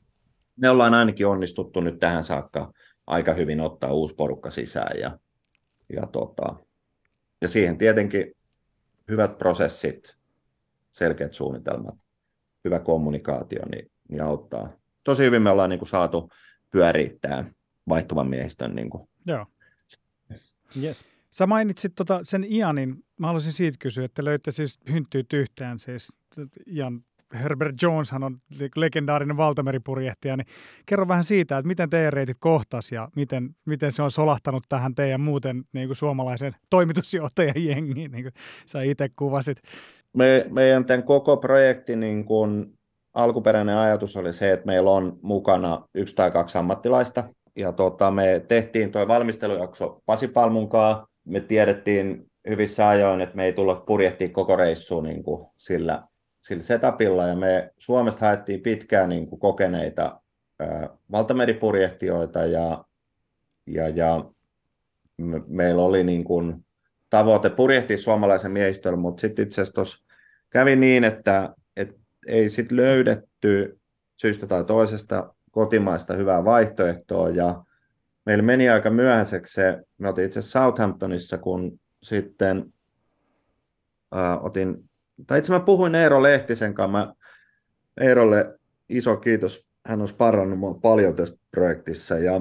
[0.56, 2.72] Me ollaan ainakin onnistuttu nyt tähän saakka
[3.06, 5.18] aika hyvin ottaa uusi porukka sisään ja,
[5.92, 6.56] ja, tota,
[7.42, 8.36] ja siihen tietenkin
[9.08, 10.16] hyvät prosessit,
[10.92, 11.94] selkeät suunnitelmat,
[12.64, 14.72] hyvä kommunikaatio niin, niin auttaa.
[15.04, 16.30] Tosi hyvin me ollaan niin kuin saatu
[16.70, 17.50] pyörittää
[17.88, 18.74] vaihtuvan miehistön.
[18.74, 19.08] Niin kuin.
[19.26, 19.46] Joo.
[20.82, 21.04] Yes.
[21.30, 26.16] Sä mainitsit tota sen Ianin, mä haluaisin siitä kysyä, että löytte siis hynttyyt yhteen siis
[26.66, 28.38] Ian Herbert Jones hän on
[28.76, 30.46] legendaarinen valtameripurjehtija, niin
[30.86, 34.94] kerro vähän siitä, että miten teidän reitit kohtas ja miten, miten se on solahtanut tähän
[34.94, 38.32] teidän muuten niin kuin suomalaisen toimitusjohtajan jengiin, niin kuin
[38.66, 39.58] sä itse kuvasit.
[40.12, 42.78] Me, meidän tämän koko projektin niin kuin
[43.14, 47.24] alkuperäinen ajatus oli se, että meillä on mukana yksi tai kaksi ammattilaista,
[47.56, 53.52] ja tota, me tehtiin tuo valmistelujakso Pasi Palmunkaa, me tiedettiin hyvissä ajoin, että me ei
[53.52, 56.02] tulla purjehtia koko reissuun niin kuin sillä,
[56.44, 60.20] sillä setupilla, ja me Suomesta haettiin pitkään niin kuin kokeneita
[60.58, 62.84] ää, valtameripurjehtijoita, ja,
[63.66, 64.30] ja, ja
[65.16, 66.66] me, meillä oli niin kuin
[67.10, 70.04] tavoite purjehtia suomalaisen miehistöllä, mutta sitten itse asiassa
[70.50, 73.78] kävi niin, että et ei sitten löydetty
[74.16, 77.64] syystä tai toisesta kotimaista hyvää vaihtoehtoa, ja
[78.26, 82.72] meillä meni aika myöhäiseksi se, me oltiin itse Southamptonissa, kun sitten
[84.12, 84.90] ää, otin,
[85.26, 87.14] tai itse mä puhuin Eero Lehtisen kanssa, mä,
[88.00, 88.58] Eerolle
[88.88, 92.40] iso kiitos, hän on sparrannut mua paljon tässä projektissa, ja,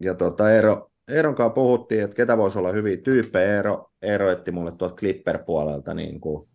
[0.00, 4.52] ja tota, Eero, Eeron kanssa puhuttiin, että ketä voisi olla hyviä tyyppejä, Eero, Eero etti
[4.52, 6.48] mulle tuolta Clipper-puolelta niin kuin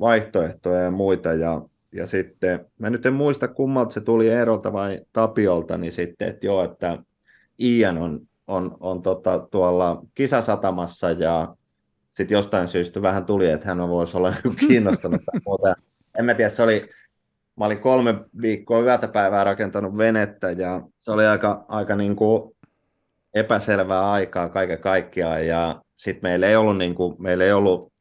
[0.00, 5.00] vaihtoehtoja ja muita, ja, ja sitten, mä nyt en muista kummalta se tuli Eerolta vai
[5.12, 6.98] Tapiolta, niin sitten, että joo, että
[7.60, 11.56] Ian on, on, on tota, tuolla kisasatamassa ja
[12.10, 14.32] sitten jostain syystä vähän tuli, että hän voisi olla
[14.68, 15.22] kiinnostunut.
[15.46, 15.74] Mutta
[16.18, 16.88] en mä tiedä, se oli,
[17.56, 22.56] mä olin kolme viikkoa yötä päivää rakentanut venettä ja se oli aika, aika niin kuin
[23.34, 27.92] epäselvää aikaa kaiken kaikkiaan ja sitten meillä ei ollut, niin kuin, meillä ei ollut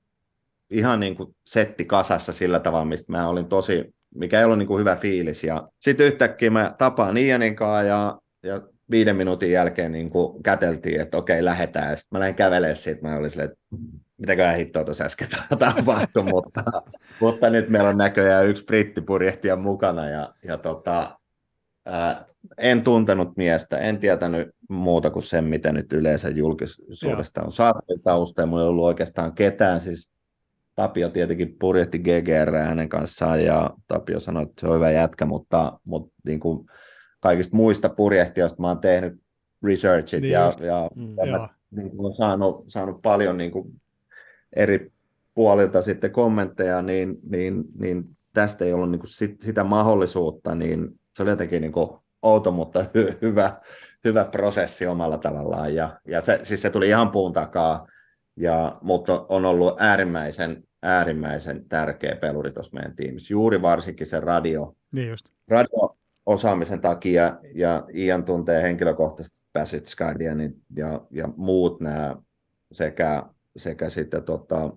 [0.70, 4.68] ihan niin kuin setti kasassa sillä tavalla, mistä mä olin tosi, mikä ei ollut niin
[4.68, 7.56] kuin hyvä fiilis ja sitten yhtäkkiä mä tapaan Ianin
[7.88, 8.62] ja, ja
[8.92, 11.98] viiden minuutin jälkeen niin kuin käteltiin, että okei, lähdetään.
[11.98, 13.60] Sitten mä lähdin kävelemään siitä, mä olin silleen, että
[14.18, 15.28] mitäköhän hittoa tuossa äsken
[15.60, 16.64] tapahtui, mutta,
[17.20, 21.20] mutta nyt meillä on näköjään yksi brittipurjehtija mukana ja, ja tota,
[21.86, 22.26] ää,
[22.58, 28.42] en tuntenut miestä, en tietänyt muuta kuin sen, mitä nyt yleensä julkisuudesta on saatu tausta,
[28.42, 30.10] ja mulla ei ollut oikeastaan ketään, siis
[30.76, 35.80] Tapio tietenkin purjehti GGR hänen kanssaan, ja Tapio sanoi, että se on hyvä jätkä, mutta,
[35.84, 36.66] mutta niin kuin
[37.20, 39.22] kaikista muista purjehtijoista mä oon tehnyt
[39.64, 43.82] researchit, niin ja, ja, mm, ja mä niin kuin, saanut, saanut paljon niin kuin,
[44.56, 44.92] eri
[45.34, 51.00] puolilta sitten kommentteja, niin, niin, niin tästä ei ollut niin kuin sit, sitä mahdollisuutta, niin
[51.14, 51.90] se oli jotenkin niin kuin
[52.22, 53.62] outo, mutta hy, hyvä,
[54.06, 55.76] hyvä prosessi omalla tavallaan.
[55.76, 57.88] Ja, ja se, siis se tuli ihan puun takaa,
[58.36, 63.34] ja, mutta on ollut äärimmäisen, äärimmäisen tärkeä peluri tuossa meidän tiimissä.
[63.34, 65.26] Juuri varsinkin se radio, niin just.
[65.48, 65.89] radio
[66.30, 72.16] osaamisen takia, ja Ian tuntee henkilökohtaisesti Passage Guardianin ja, ja muut nämä
[72.72, 73.24] sekä,
[73.58, 74.74] sekä sitten tota,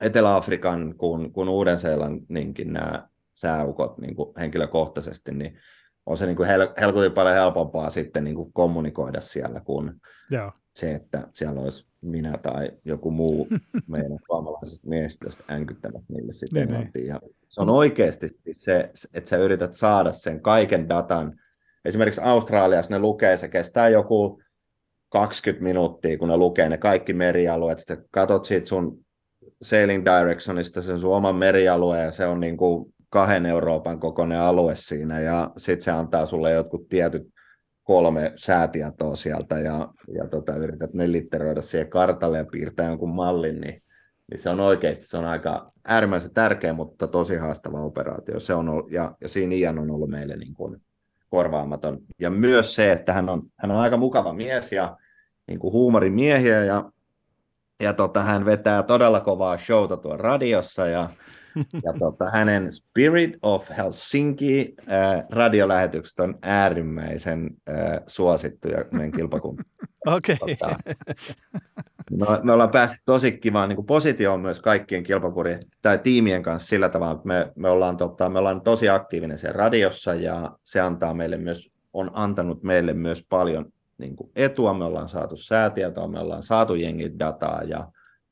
[0.00, 5.58] Etelä-Afrikan kuin, kuin Uuden-Seelanninkin nämä sääukot niin kuin henkilökohtaisesti, niin
[6.06, 9.92] on se niin kuin hel- helkutin paljon helpompaa sitten niin kuin kommunikoida siellä kuin
[10.30, 10.52] Joo.
[10.74, 13.48] se, että siellä olisi minä tai joku muu
[13.88, 17.06] meidän suomalaisesta miehistä änkyttämässä niille sitten niin, niin.
[17.06, 21.40] Ja se on oikeasti siis se, että sä yrität saada sen kaiken datan.
[21.84, 24.40] Esimerkiksi Australiassa ne lukee, se kestää joku
[25.12, 27.78] 20 minuuttia, kun ne lukee ne kaikki merialueet.
[27.78, 28.98] Sitten katot siitä sun
[29.62, 34.74] sailing directionista sen sun oman merialueen ja se on niin kuin kahden Euroopan kokoinen alue
[34.74, 37.28] siinä ja sitten se antaa sulle jotkut tietyt
[37.82, 43.60] kolme säätietoa sieltä ja, ja tota, yrität ne litteroida siihen kartalle ja piirtää jonkun mallin,
[43.60, 43.82] niin,
[44.30, 48.40] niin se on oikeasti se on aika äärimmäisen tärkeä, mutta tosi haastava operaatio.
[48.40, 50.82] Se on ollut, ja, ja siinä Ian on ollut meille niin kuin
[51.30, 51.98] korvaamaton.
[52.18, 54.96] Ja myös se, että hän on, hän on aika mukava mies ja
[55.46, 56.90] niin kuin huumorimiehiä ja,
[57.80, 61.10] ja tota, hän vetää todella kovaa showta tuon radiossa ja
[61.84, 69.64] ja tota, hänen Spirit of Helsinki äh, radiolähetykset on äärimmäisen äh, suosittuja meidän kilpakunnan.
[70.06, 70.36] Okei.
[70.40, 70.56] Okay.
[70.56, 70.76] Tota,
[72.10, 76.88] me, me ollaan päästy tosi kivaan niin positioon myös kaikkien kilpakurien tai tiimien kanssa sillä
[76.88, 81.14] tavalla, että me, me, ollaan, tota, me ollaan tosi aktiivinen siellä radiossa ja se antaa
[81.14, 84.74] meille myös, on antanut meille myös paljon niin kuin etua.
[84.74, 87.88] Me ollaan saatu säätietoa, me ollaan saatu jengin dataa ja,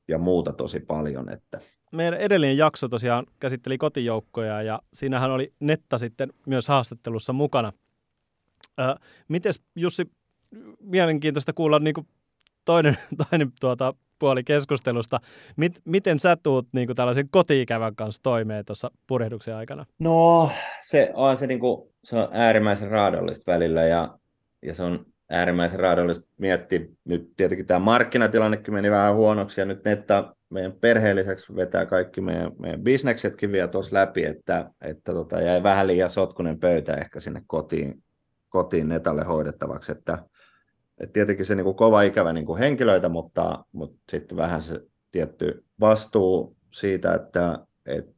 [0.08, 1.60] ja muuta tosi paljon, että
[1.94, 7.72] meidän edellinen jakso tosiaan käsitteli kotijoukkoja ja siinähän oli Netta sitten myös haastattelussa mukana.
[8.80, 8.94] Äh,
[9.28, 10.10] Miten Jussi,
[10.80, 12.06] mielenkiintoista kuulla niin kuin
[12.64, 12.98] toinen,
[13.30, 15.20] toinen tuota, puoli keskustelusta.
[15.56, 19.86] Mit, miten sä tuut niin kuin tällaisen koti-ikävän kanssa toimeen tuossa purjehduksen aikana?
[19.98, 24.18] No, se on, se, niin kuin, se on äärimmäisen raadollista välillä ja,
[24.62, 26.80] ja se on äärimmäisen raadollista miettiä.
[27.04, 32.20] Nyt tietenkin tämä markkinatilannekin meni vähän huonoksi ja nyt Netta meidän perheen lisäksi vetää kaikki
[32.20, 37.20] meidän, meidän bisneksetkin vielä tuossa läpi, että, että tota, jäi vähän liian sotkunen pöytä ehkä
[37.20, 38.02] sinne kotiin,
[38.48, 40.18] kotiin netalle hoidettavaksi, että,
[41.00, 44.80] että tietenkin se niin kuin kova ikävä niin kuin henkilöitä, mutta, mutta sitten vähän se
[45.12, 48.12] tietty vastuu siitä, että, että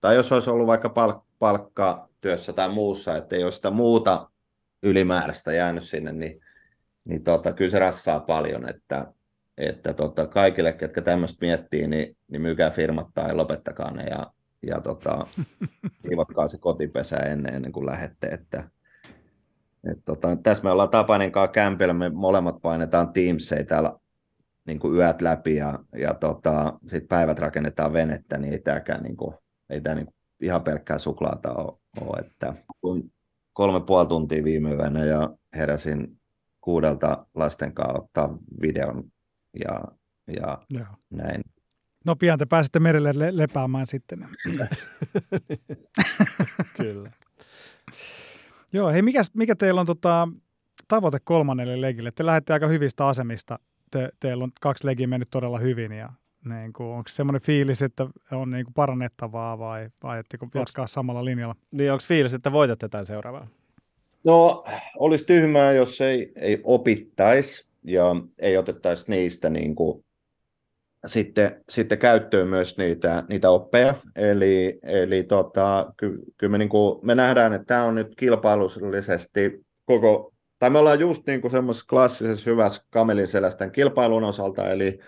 [0.00, 4.30] tai jos olisi ollut vaikka palk, palkkatyössä tai muussa, että ei ole sitä muuta
[4.82, 6.40] ylimääräistä jäänyt sinne, niin,
[7.04, 9.12] niin tota, kyllä se rassaa paljon, että,
[9.58, 14.32] että tota, kaikille, ketkä tämmöistä miettii, niin, niin myykää firmat tai lopettakaa ne ja,
[14.66, 15.26] ja tota,
[16.02, 18.26] kiivatkaa se kotipesä ennen, ennen kuin lähette.
[18.26, 18.70] Että,
[19.90, 23.92] et tota, tässä me ollaan Tapanin kanssa kämpillä, me molemmat painetaan Teamsia täällä
[24.66, 29.16] niin kuin yöt läpi ja, ja tota, sitten päivät rakennetaan venettä, niin ei tämäkään niin
[29.16, 29.34] kuin,
[29.70, 31.78] ei tämä niin kuin ihan pelkkää suklaata ole.
[32.00, 33.10] ole että kun
[33.52, 36.20] kolme puoli tuntia viime yönä ja heräsin
[36.60, 39.04] kuudelta lasten kanssa ottaa videon
[39.64, 39.80] ja,
[40.26, 40.86] ja Joo.
[41.10, 41.42] näin.
[42.04, 44.28] No pian te pääsette merelle le- lepäämään sitten.
[46.76, 47.10] Kyllä.
[48.72, 50.28] Joo, hei mikä, mikä teillä on tota,
[50.88, 52.10] tavoite kolmannelle legille?
[52.10, 53.58] Te lähdette aika hyvistä asemista.
[53.90, 56.12] Te, teillä on kaksi legiä mennyt todella hyvin ja
[56.44, 61.24] niin kuin, onko semmoinen fiilis, että on niin kuin parannettavaa vai, vai etteikö jatkaa samalla
[61.24, 61.56] linjalla?
[61.70, 63.48] Niin onko fiilis, että voitatte tämän seuraavaa?
[64.24, 64.64] No,
[64.98, 70.04] olisi tyhmää, jos ei, ei opittaisi ja ei otettaisi niistä niin kuin,
[71.06, 73.94] sitten, sitten käyttöön myös niitä, niitä oppeja.
[74.16, 79.64] Eli, eli tota, ky, kyllä me, niin kuin, me nähdään, että tämä on nyt kilpailullisesti
[79.84, 84.98] koko, tai me ollaan just niin semmoisessa klassisessa hyvässä kamelin selästän kilpailun osalta, eli,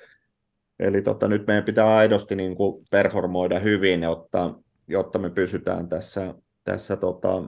[0.79, 4.55] eli tota, nyt meidän pitää aidosti niin kuin performoida hyvin, jotta,
[4.89, 7.43] jotta me pysytään tässä, tässä tota,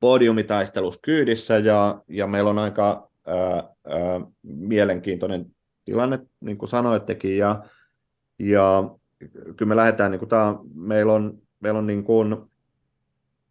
[0.00, 3.54] podiumitaistelussa kyydissä ja, ja meillä on aika ää,
[3.86, 5.46] ää, mielenkiintoinen
[5.84, 7.64] tilanne, niin kuin sanoittekin, ja,
[8.38, 8.90] ja
[9.56, 12.36] kyllä me lähdetään, niin kuin tämä, meillä on, meillä on, niin kuin,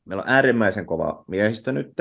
[0.06, 1.94] meillä on äärimmäisen kova miehistö nyt,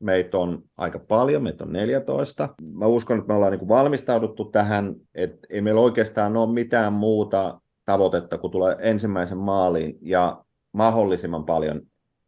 [0.00, 2.48] meitä on aika paljon, meitä on 14.
[2.72, 7.60] Mä uskon, että me ollaan niin valmistauduttu tähän, että ei meillä oikeastaan ole mitään muuta
[7.84, 11.82] tavoitetta, kun tulee ensimmäisen maaliin ja mahdollisimman paljon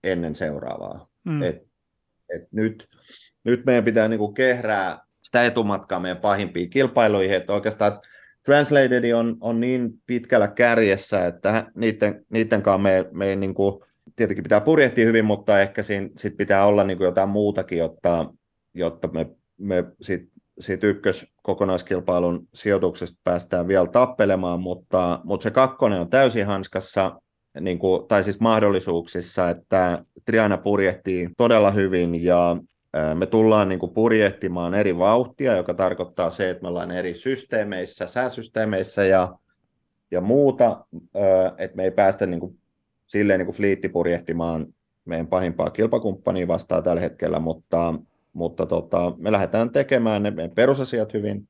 [0.04, 1.08] ennen seuraavaa.
[1.24, 1.42] Mm.
[1.42, 1.56] Et,
[2.34, 2.88] et nyt,
[3.46, 8.00] nyt meidän pitää niinku kehrää sitä etumatkaa meidän pahimpiin kilpailuihin, että oikeastaan
[8.44, 13.84] Translated on, on niin pitkällä kärjessä, että niiden, niiden kanssa me, me niinku,
[14.16, 18.34] tietenkin pitää purjehtia hyvin, mutta ehkä siinä sit pitää olla niinku jotain muutakin, jotta,
[18.74, 19.26] jotta me,
[19.58, 20.28] me sit,
[20.60, 27.20] siitä ykkös kokonaiskilpailun sijoituksesta päästään vielä tappelemaan, mutta, mutta se kakkonen on täysin hanskassa,
[27.60, 32.56] niin kuin, tai siis mahdollisuuksissa, että Triana purjehtii todella hyvin ja
[33.14, 38.06] me tullaan niin kuin purjehtimaan eri vauhtia, joka tarkoittaa se, että me ollaan eri systeemeissä,
[38.06, 39.38] sääsysteemeissä ja,
[40.10, 40.86] ja muuta,
[41.58, 42.58] että me ei päästä niin kuin,
[43.06, 44.66] silleen niin kuin fliitti purjehtimaan
[45.04, 47.94] meidän pahimpaa kilpakumppania vastaan tällä hetkellä, mutta,
[48.32, 51.48] mutta tota, me lähdetään tekemään ne meidän perusasiat hyvin.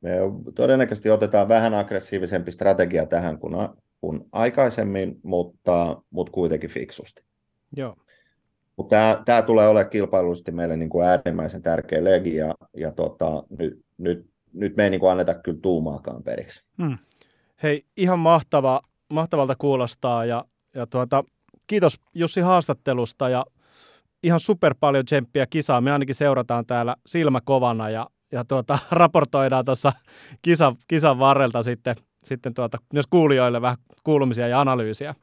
[0.00, 0.10] Me
[0.54, 3.54] todennäköisesti otetaan vähän aggressiivisempi strategia tähän kuin,
[4.00, 7.24] kuin aikaisemmin, mutta, mutta kuitenkin fiksusti.
[7.76, 7.96] Joo.
[8.76, 13.84] Mutta tämä, tulee olemaan kilpailullisesti meille niin kuin äärimmäisen tärkeä legi, ja, ja tota, nyt,
[13.98, 16.64] nyt, nyt me ei niin kuin anneta kyllä tuumaakaan periksi.
[16.82, 16.98] Hmm.
[17.62, 18.80] Hei, ihan mahtava,
[19.12, 21.24] mahtavalta kuulostaa, ja, ja tuota,
[21.66, 23.44] kiitos Jussi haastattelusta, ja
[24.22, 25.80] ihan super paljon tsemppiä kisaa.
[25.80, 29.92] Me ainakin seurataan täällä silmä kovana, ja, ja tuota, raportoidaan tuossa
[30.42, 35.14] kisan, kisan varrelta sitten, sitten tuota, myös kuulijoille vähän kuulumisia ja analyysiä.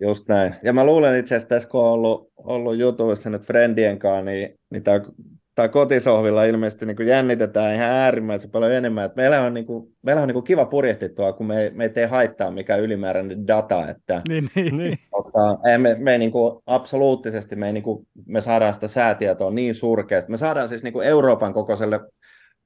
[0.00, 0.54] Just näin.
[0.62, 4.54] Ja mä luulen itse asiassa tässä, kun on ollut, ollut jutuissa nyt Friendien kanssa, niin,
[4.70, 9.04] niin tämä, kotisohvilla ilmeisesti niin kuin jännitetään ihan äärimmäisen paljon enemmän.
[9.04, 11.90] Että meillä on, niin kuin, meillä on niin kuin kiva purjehtittua, kun me, me ei
[11.90, 13.88] tee haittaa mikä ylimääräinen data.
[13.88, 14.78] Että, niin, niin.
[14.78, 14.98] niin.
[15.16, 20.30] Mutta, me, me niin kuin, absoluuttisesti me, niin kuin, me saadaan sitä säätietoa niin surkeasti.
[20.30, 22.00] Me saadaan siis niin kuin Euroopan kokoiselle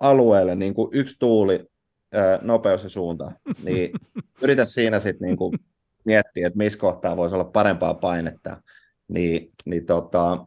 [0.01, 1.64] alueelle niin kuin yksi tuuli
[2.43, 3.33] nopeus ja suunta,
[3.64, 3.91] niin
[4.43, 5.59] yritä siinä sitten niin kuin
[6.05, 8.57] miettiä, että missä kohtaa voisi olla parempaa painetta,
[9.09, 10.44] niin, niin tota,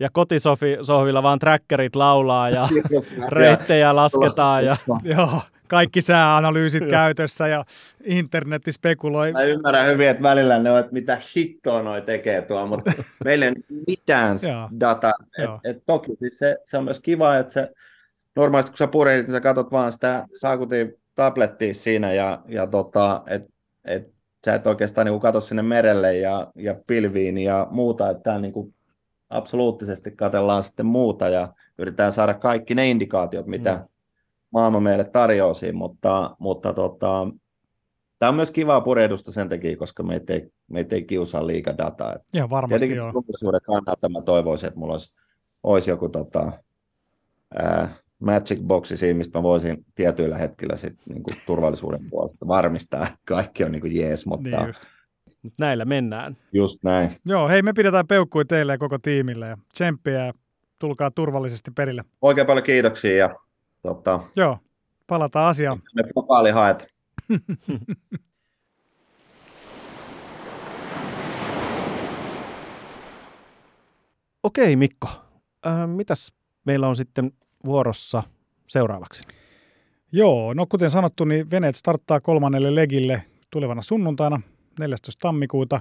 [0.00, 2.68] ja kotisohvilla vaan trackerit laulaa ja
[3.28, 4.64] reittejä lasketaan.
[4.64, 4.76] Ja,
[5.16, 7.64] joo, kaikki sääanalyysit käytössä ja
[8.04, 9.32] internetti spekuloi.
[9.32, 12.92] Mä ymmärrän hyvin, että välillä ne on, että mitä hittoa noi tekee tuo, mutta
[13.24, 14.38] meillä ei ole mitään
[14.80, 15.12] dataa.
[15.38, 17.70] Et, et toki siis se, se on myös kiva, että se
[18.36, 23.22] normaalisti kun sä purehdit, niin sä katsot vaan sitä saakutin tablettia siinä ja, ja tota,
[23.26, 23.42] et,
[23.84, 24.15] et
[24.46, 28.52] sä et oikeastaan niin katso sinne merelle ja, ja pilviin ja muuta, että täällä niin
[28.52, 28.74] kuin
[29.30, 33.84] absoluuttisesti katellaan sitten muuta ja yritetään saada kaikki ne indikaatiot, mitä mm.
[34.50, 37.28] maailma meille tarjoaa mutta, mutta tota,
[38.18, 42.16] tämä on myös kivaa purehdusta sen takia, koska meitä ei, meitä ei kiusaa liikaa dataa.
[42.32, 43.60] Ja varmasti Tietenkin joo.
[43.66, 45.14] kannalta mä toivoisin, että mulla olisi,
[45.62, 46.52] olisi joku tota,
[47.54, 53.06] ää, magic boxi siinä, mistä mä voisin tietyillä hetkillä sit, niin kuin turvallisuuden puolesta varmistaa,
[53.06, 54.64] että kaikki on niin kuin jees, mutta...
[54.64, 54.74] Niin
[55.42, 56.36] Mut näillä mennään.
[56.52, 57.10] Just näin.
[57.26, 60.32] Joo, hei me pidetään peukkui teille ja koko tiimille ja tsemppiä ja
[60.78, 62.04] tulkaa turvallisesti perille.
[62.22, 63.36] Oikein paljon kiitoksia ja
[63.82, 64.58] tota, Joo,
[65.06, 65.82] palataan asiaan.
[65.94, 66.86] Me pokaali haet.
[74.42, 75.08] Okei Mikko,
[75.66, 76.32] äh, mitäs
[76.64, 77.32] meillä on sitten
[77.64, 78.22] vuorossa
[78.68, 79.22] seuraavaksi?
[80.12, 84.40] Joo, no kuten sanottu, niin veneet starttaa kolmannelle legille tulevana sunnuntaina
[84.78, 85.12] 14.
[85.20, 85.80] tammikuuta.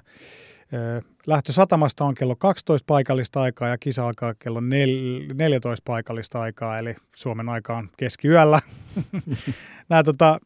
[1.27, 6.95] Lähtö satamasta on kello 12 paikallista aikaa ja kisa alkaa kello 14 paikallista aikaa, eli
[7.15, 8.59] Suomen aikaan keskiyöllä.
[9.89, 10.39] nämä tota,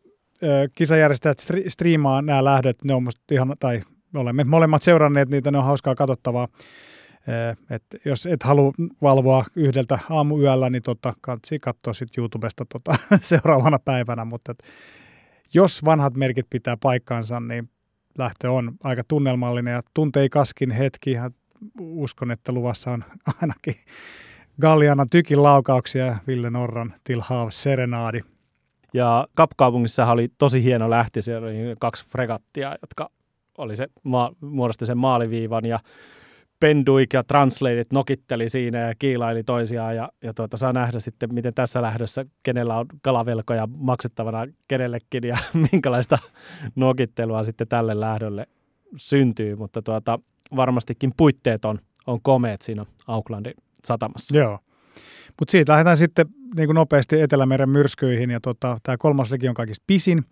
[0.76, 3.82] kisajärjestäjät striimaa nämä lähdöt, ne on ihan, tai
[4.14, 6.48] me olemme molemmat seuranneet niitä, ne on hauskaa katsottavaa.
[7.70, 13.80] Et jos et halua valvoa yhdeltä aamuyöllä, niin tota, kansi katsoa sitten YouTubesta tota, seuraavana
[13.86, 14.64] päivänä, mutta et,
[15.54, 17.70] jos vanhat merkit pitää paikkaansa, niin
[18.18, 21.12] lähtö on aika tunnelmallinen ja tuntei kaskin hetki.
[21.12, 21.32] Ja
[21.80, 23.04] uskon, että luvassa on
[23.42, 23.76] ainakin
[24.62, 28.22] Galliana tykin laukauksia ja Ville Norran Tilhaav Serenadi.
[28.94, 33.10] Ja Kapkaupungissa oli tosi hieno lähti, siellä oli kaksi fregattia, jotka
[33.58, 33.88] oli se,
[34.42, 35.80] muodosti sen maaliviivan ja
[36.60, 41.54] Penduik ja Translated nokitteli siinä ja kiilaili toisiaan ja, ja tuota, saa nähdä sitten, miten
[41.54, 45.38] tässä lähdössä, kenellä on kalavelkoja maksettavana kenellekin ja
[45.72, 46.18] minkälaista
[46.76, 48.48] nokittelua sitten tälle lähdölle
[48.98, 50.20] syntyy, mutta tuota,
[50.56, 53.54] varmastikin puitteet on, on komeet siinä Aucklandin
[53.86, 54.38] satamassa.
[54.38, 54.60] Joo.
[55.40, 59.54] Mutta siitä lähdetään sitten niin kuin nopeasti Etelämeren myrskyihin ja tota, tämä kolmas legi on
[59.54, 60.24] kaikista pisin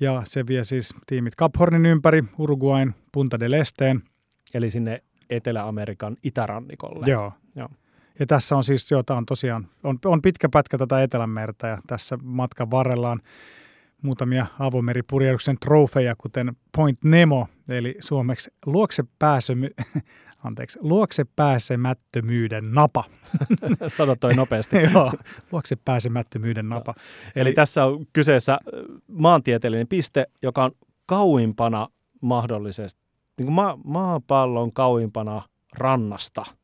[0.00, 4.02] ja se vie siis tiimit Cap Hornin ympäri Uruguain Punta del Esteen.
[4.54, 7.06] Eli sinne Etelä-Amerikan itärannikolle.
[7.06, 7.32] Joo.
[7.56, 7.68] Joo.
[8.18, 12.18] Ja tässä on siis, joo, on tosiaan, on, on pitkä pätkä tätä Etelämerta ja tässä
[12.22, 13.20] matkan varrella on
[14.02, 19.70] muutamia avomeripurjehduksen trofeja, kuten Point Nemo, eli suomeksi luokse, pääsemy,
[20.44, 23.04] anteeksi, luokse pääsemättömyyden napa.
[23.88, 24.76] Sano toi nopeasti.
[24.92, 25.12] Joo,
[25.52, 26.94] luokse pääsemättömyyden napa.
[26.96, 28.58] Eli, Eli tässä on kyseessä
[29.08, 30.72] maantieteellinen piste, joka on
[31.06, 31.88] kauimpana
[32.22, 33.07] mahdollisesti,
[33.38, 35.42] niin kuin ma- maapallon kauimpana
[35.78, 36.44] rannasta–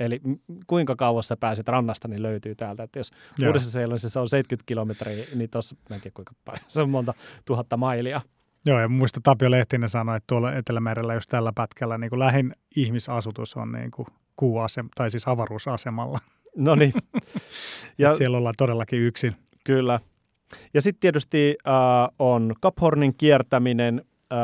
[0.00, 0.20] Eli
[0.66, 2.82] kuinka kauas sä pääset rannasta, niin löytyy täältä.
[2.82, 3.10] Että jos
[3.46, 7.14] uudessa seelannissa on 70 kilometriä, niin tuossa, mä en tiedä kuinka paljon, se on monta
[7.44, 8.20] tuhatta mailia.
[8.66, 12.56] Joo, ja muista Tapio Lehtinen sanoi, että tuolla Etelämerellä just tällä pätkällä niin kuin lähin
[12.76, 14.06] ihmisasutus on niin kuin
[14.36, 16.18] kuuasem, tai siis avaruusasemalla.
[16.56, 16.92] No niin.
[17.98, 19.36] ja siellä ollaan todellakin yksin.
[19.64, 20.00] Kyllä.
[20.74, 21.74] Ja sitten tietysti äh,
[22.18, 24.04] on Cap Hornin kiertäminen.
[24.32, 24.38] Äh,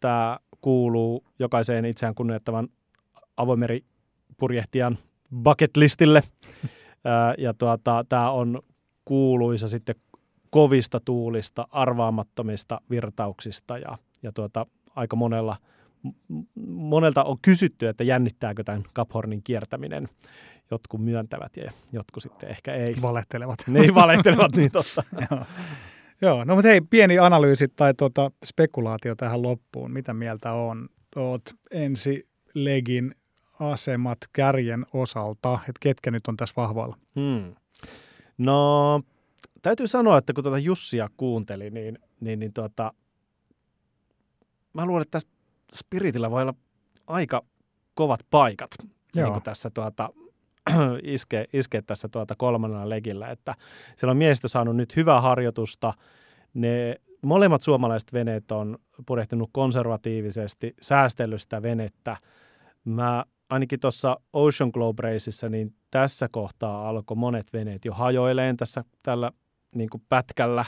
[0.00, 2.68] Tämä kuuluu jokaiseen itseään kunnioittavan
[3.36, 3.84] avoimeri
[4.36, 4.98] purjehtijan
[5.42, 6.22] bucket listille.
[7.44, 8.62] ja tuota, tämä on
[9.04, 9.94] kuuluisa sitten
[10.50, 15.56] kovista tuulista, arvaamattomista virtauksista ja, ja tuota, aika monella,
[16.66, 20.08] monelta on kysytty, että jännittääkö tämän Cap Hornin kiertäminen.
[20.70, 22.96] Jotkut myöntävät ja jotkut sitten ehkä ei.
[23.02, 23.58] Valehtelevat.
[23.66, 25.02] Niin, valehtelevat, niin totta.
[26.22, 26.44] Joo.
[26.44, 29.92] No mutta hei, pieni analyysi tai tuota, spekulaatio tähän loppuun.
[29.92, 30.88] Mitä mieltä on?
[31.16, 33.14] Oot ensi legin
[33.60, 36.96] asemat kärjen osalta, että ketkä nyt on tässä vahvoilla?
[37.14, 37.54] Hmm.
[38.38, 39.00] No,
[39.62, 42.92] täytyy sanoa, että kun tuota Jussia kuunteli, niin, niin, niin tuota,
[44.72, 45.28] mä luulen, että tässä
[45.74, 46.54] Spiritillä voi olla
[47.06, 47.42] aika
[47.94, 48.70] kovat paikat
[49.14, 49.32] Joo.
[49.32, 50.10] niin tässä tuota,
[51.02, 53.54] iske, iske tässä tuota kolmannella legillä, että
[53.96, 55.94] siellä on miehistö saanut nyt hyvää harjoitusta.
[56.54, 62.16] Ne molemmat suomalaiset veneet on purehtinut konservatiivisesti, säästellyt sitä venettä.
[62.84, 68.84] Mä ainakin tuossa Ocean Globe Raceissa, niin tässä kohtaa alkoi monet veneet jo hajoileen tässä
[69.02, 69.32] tällä
[69.74, 70.64] niin kuin pätkällä.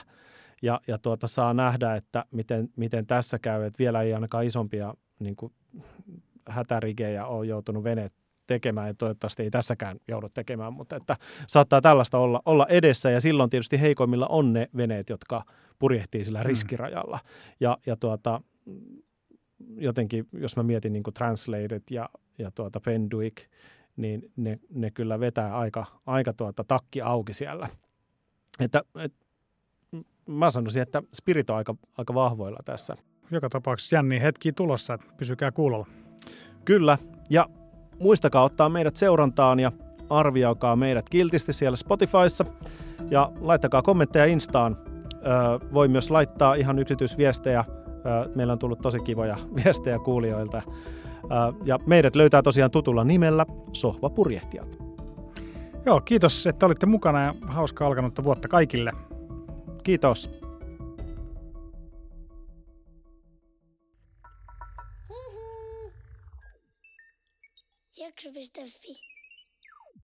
[0.63, 4.95] Ja, ja tuota, saa nähdä, että miten, miten tässä käy, että vielä ei ainakaan isompia
[5.19, 5.53] niin kuin
[6.49, 8.13] hätärigejä ole joutunut veneet
[8.47, 11.17] tekemään ja toivottavasti ei tässäkään joudu tekemään, mutta että
[11.47, 15.45] saattaa tällaista olla, olla edessä ja silloin tietysti heikoimmilla on ne veneet, jotka
[15.79, 16.47] purjehtii sillä mm.
[16.47, 17.19] riskirajalla.
[17.61, 18.41] Ja, ja tuota,
[19.77, 23.35] jotenkin, jos mä mietin niin Translated ja, ja tuota Penduik,
[23.97, 27.69] niin ne, ne kyllä vetää aika, aika tuota takki auki siellä.
[28.61, 29.13] Että, et,
[30.27, 32.97] mä sanoisin, että Spirit on aika, aika vahvoilla tässä.
[33.31, 35.87] Joka tapauksessa jänni hetki tulossa, että pysykää kuulolla.
[36.65, 36.99] Kyllä,
[37.31, 37.49] ja
[38.01, 39.73] muistakaa ottaa meidät seurantaan ja
[40.11, 42.45] arvioikaa meidät kiltisti siellä Spotifyssa
[43.11, 44.77] ja laittakaa kommentteja Instaan.
[45.75, 47.65] Voi myös laittaa ihan yksityisviestejä
[48.35, 50.63] Meillä on tullut tosi kivoja viestejä kuulijoilta.
[51.65, 54.79] Ja meidät löytää tosiaan tutulla nimellä Sohvapurjehtijat.
[55.87, 58.93] Joo, kiitos, että olitte mukana ja hauska alkanutta vuotta kaikille.
[59.83, 60.42] Kiitos.
[68.03, 69.12] Jakso.fi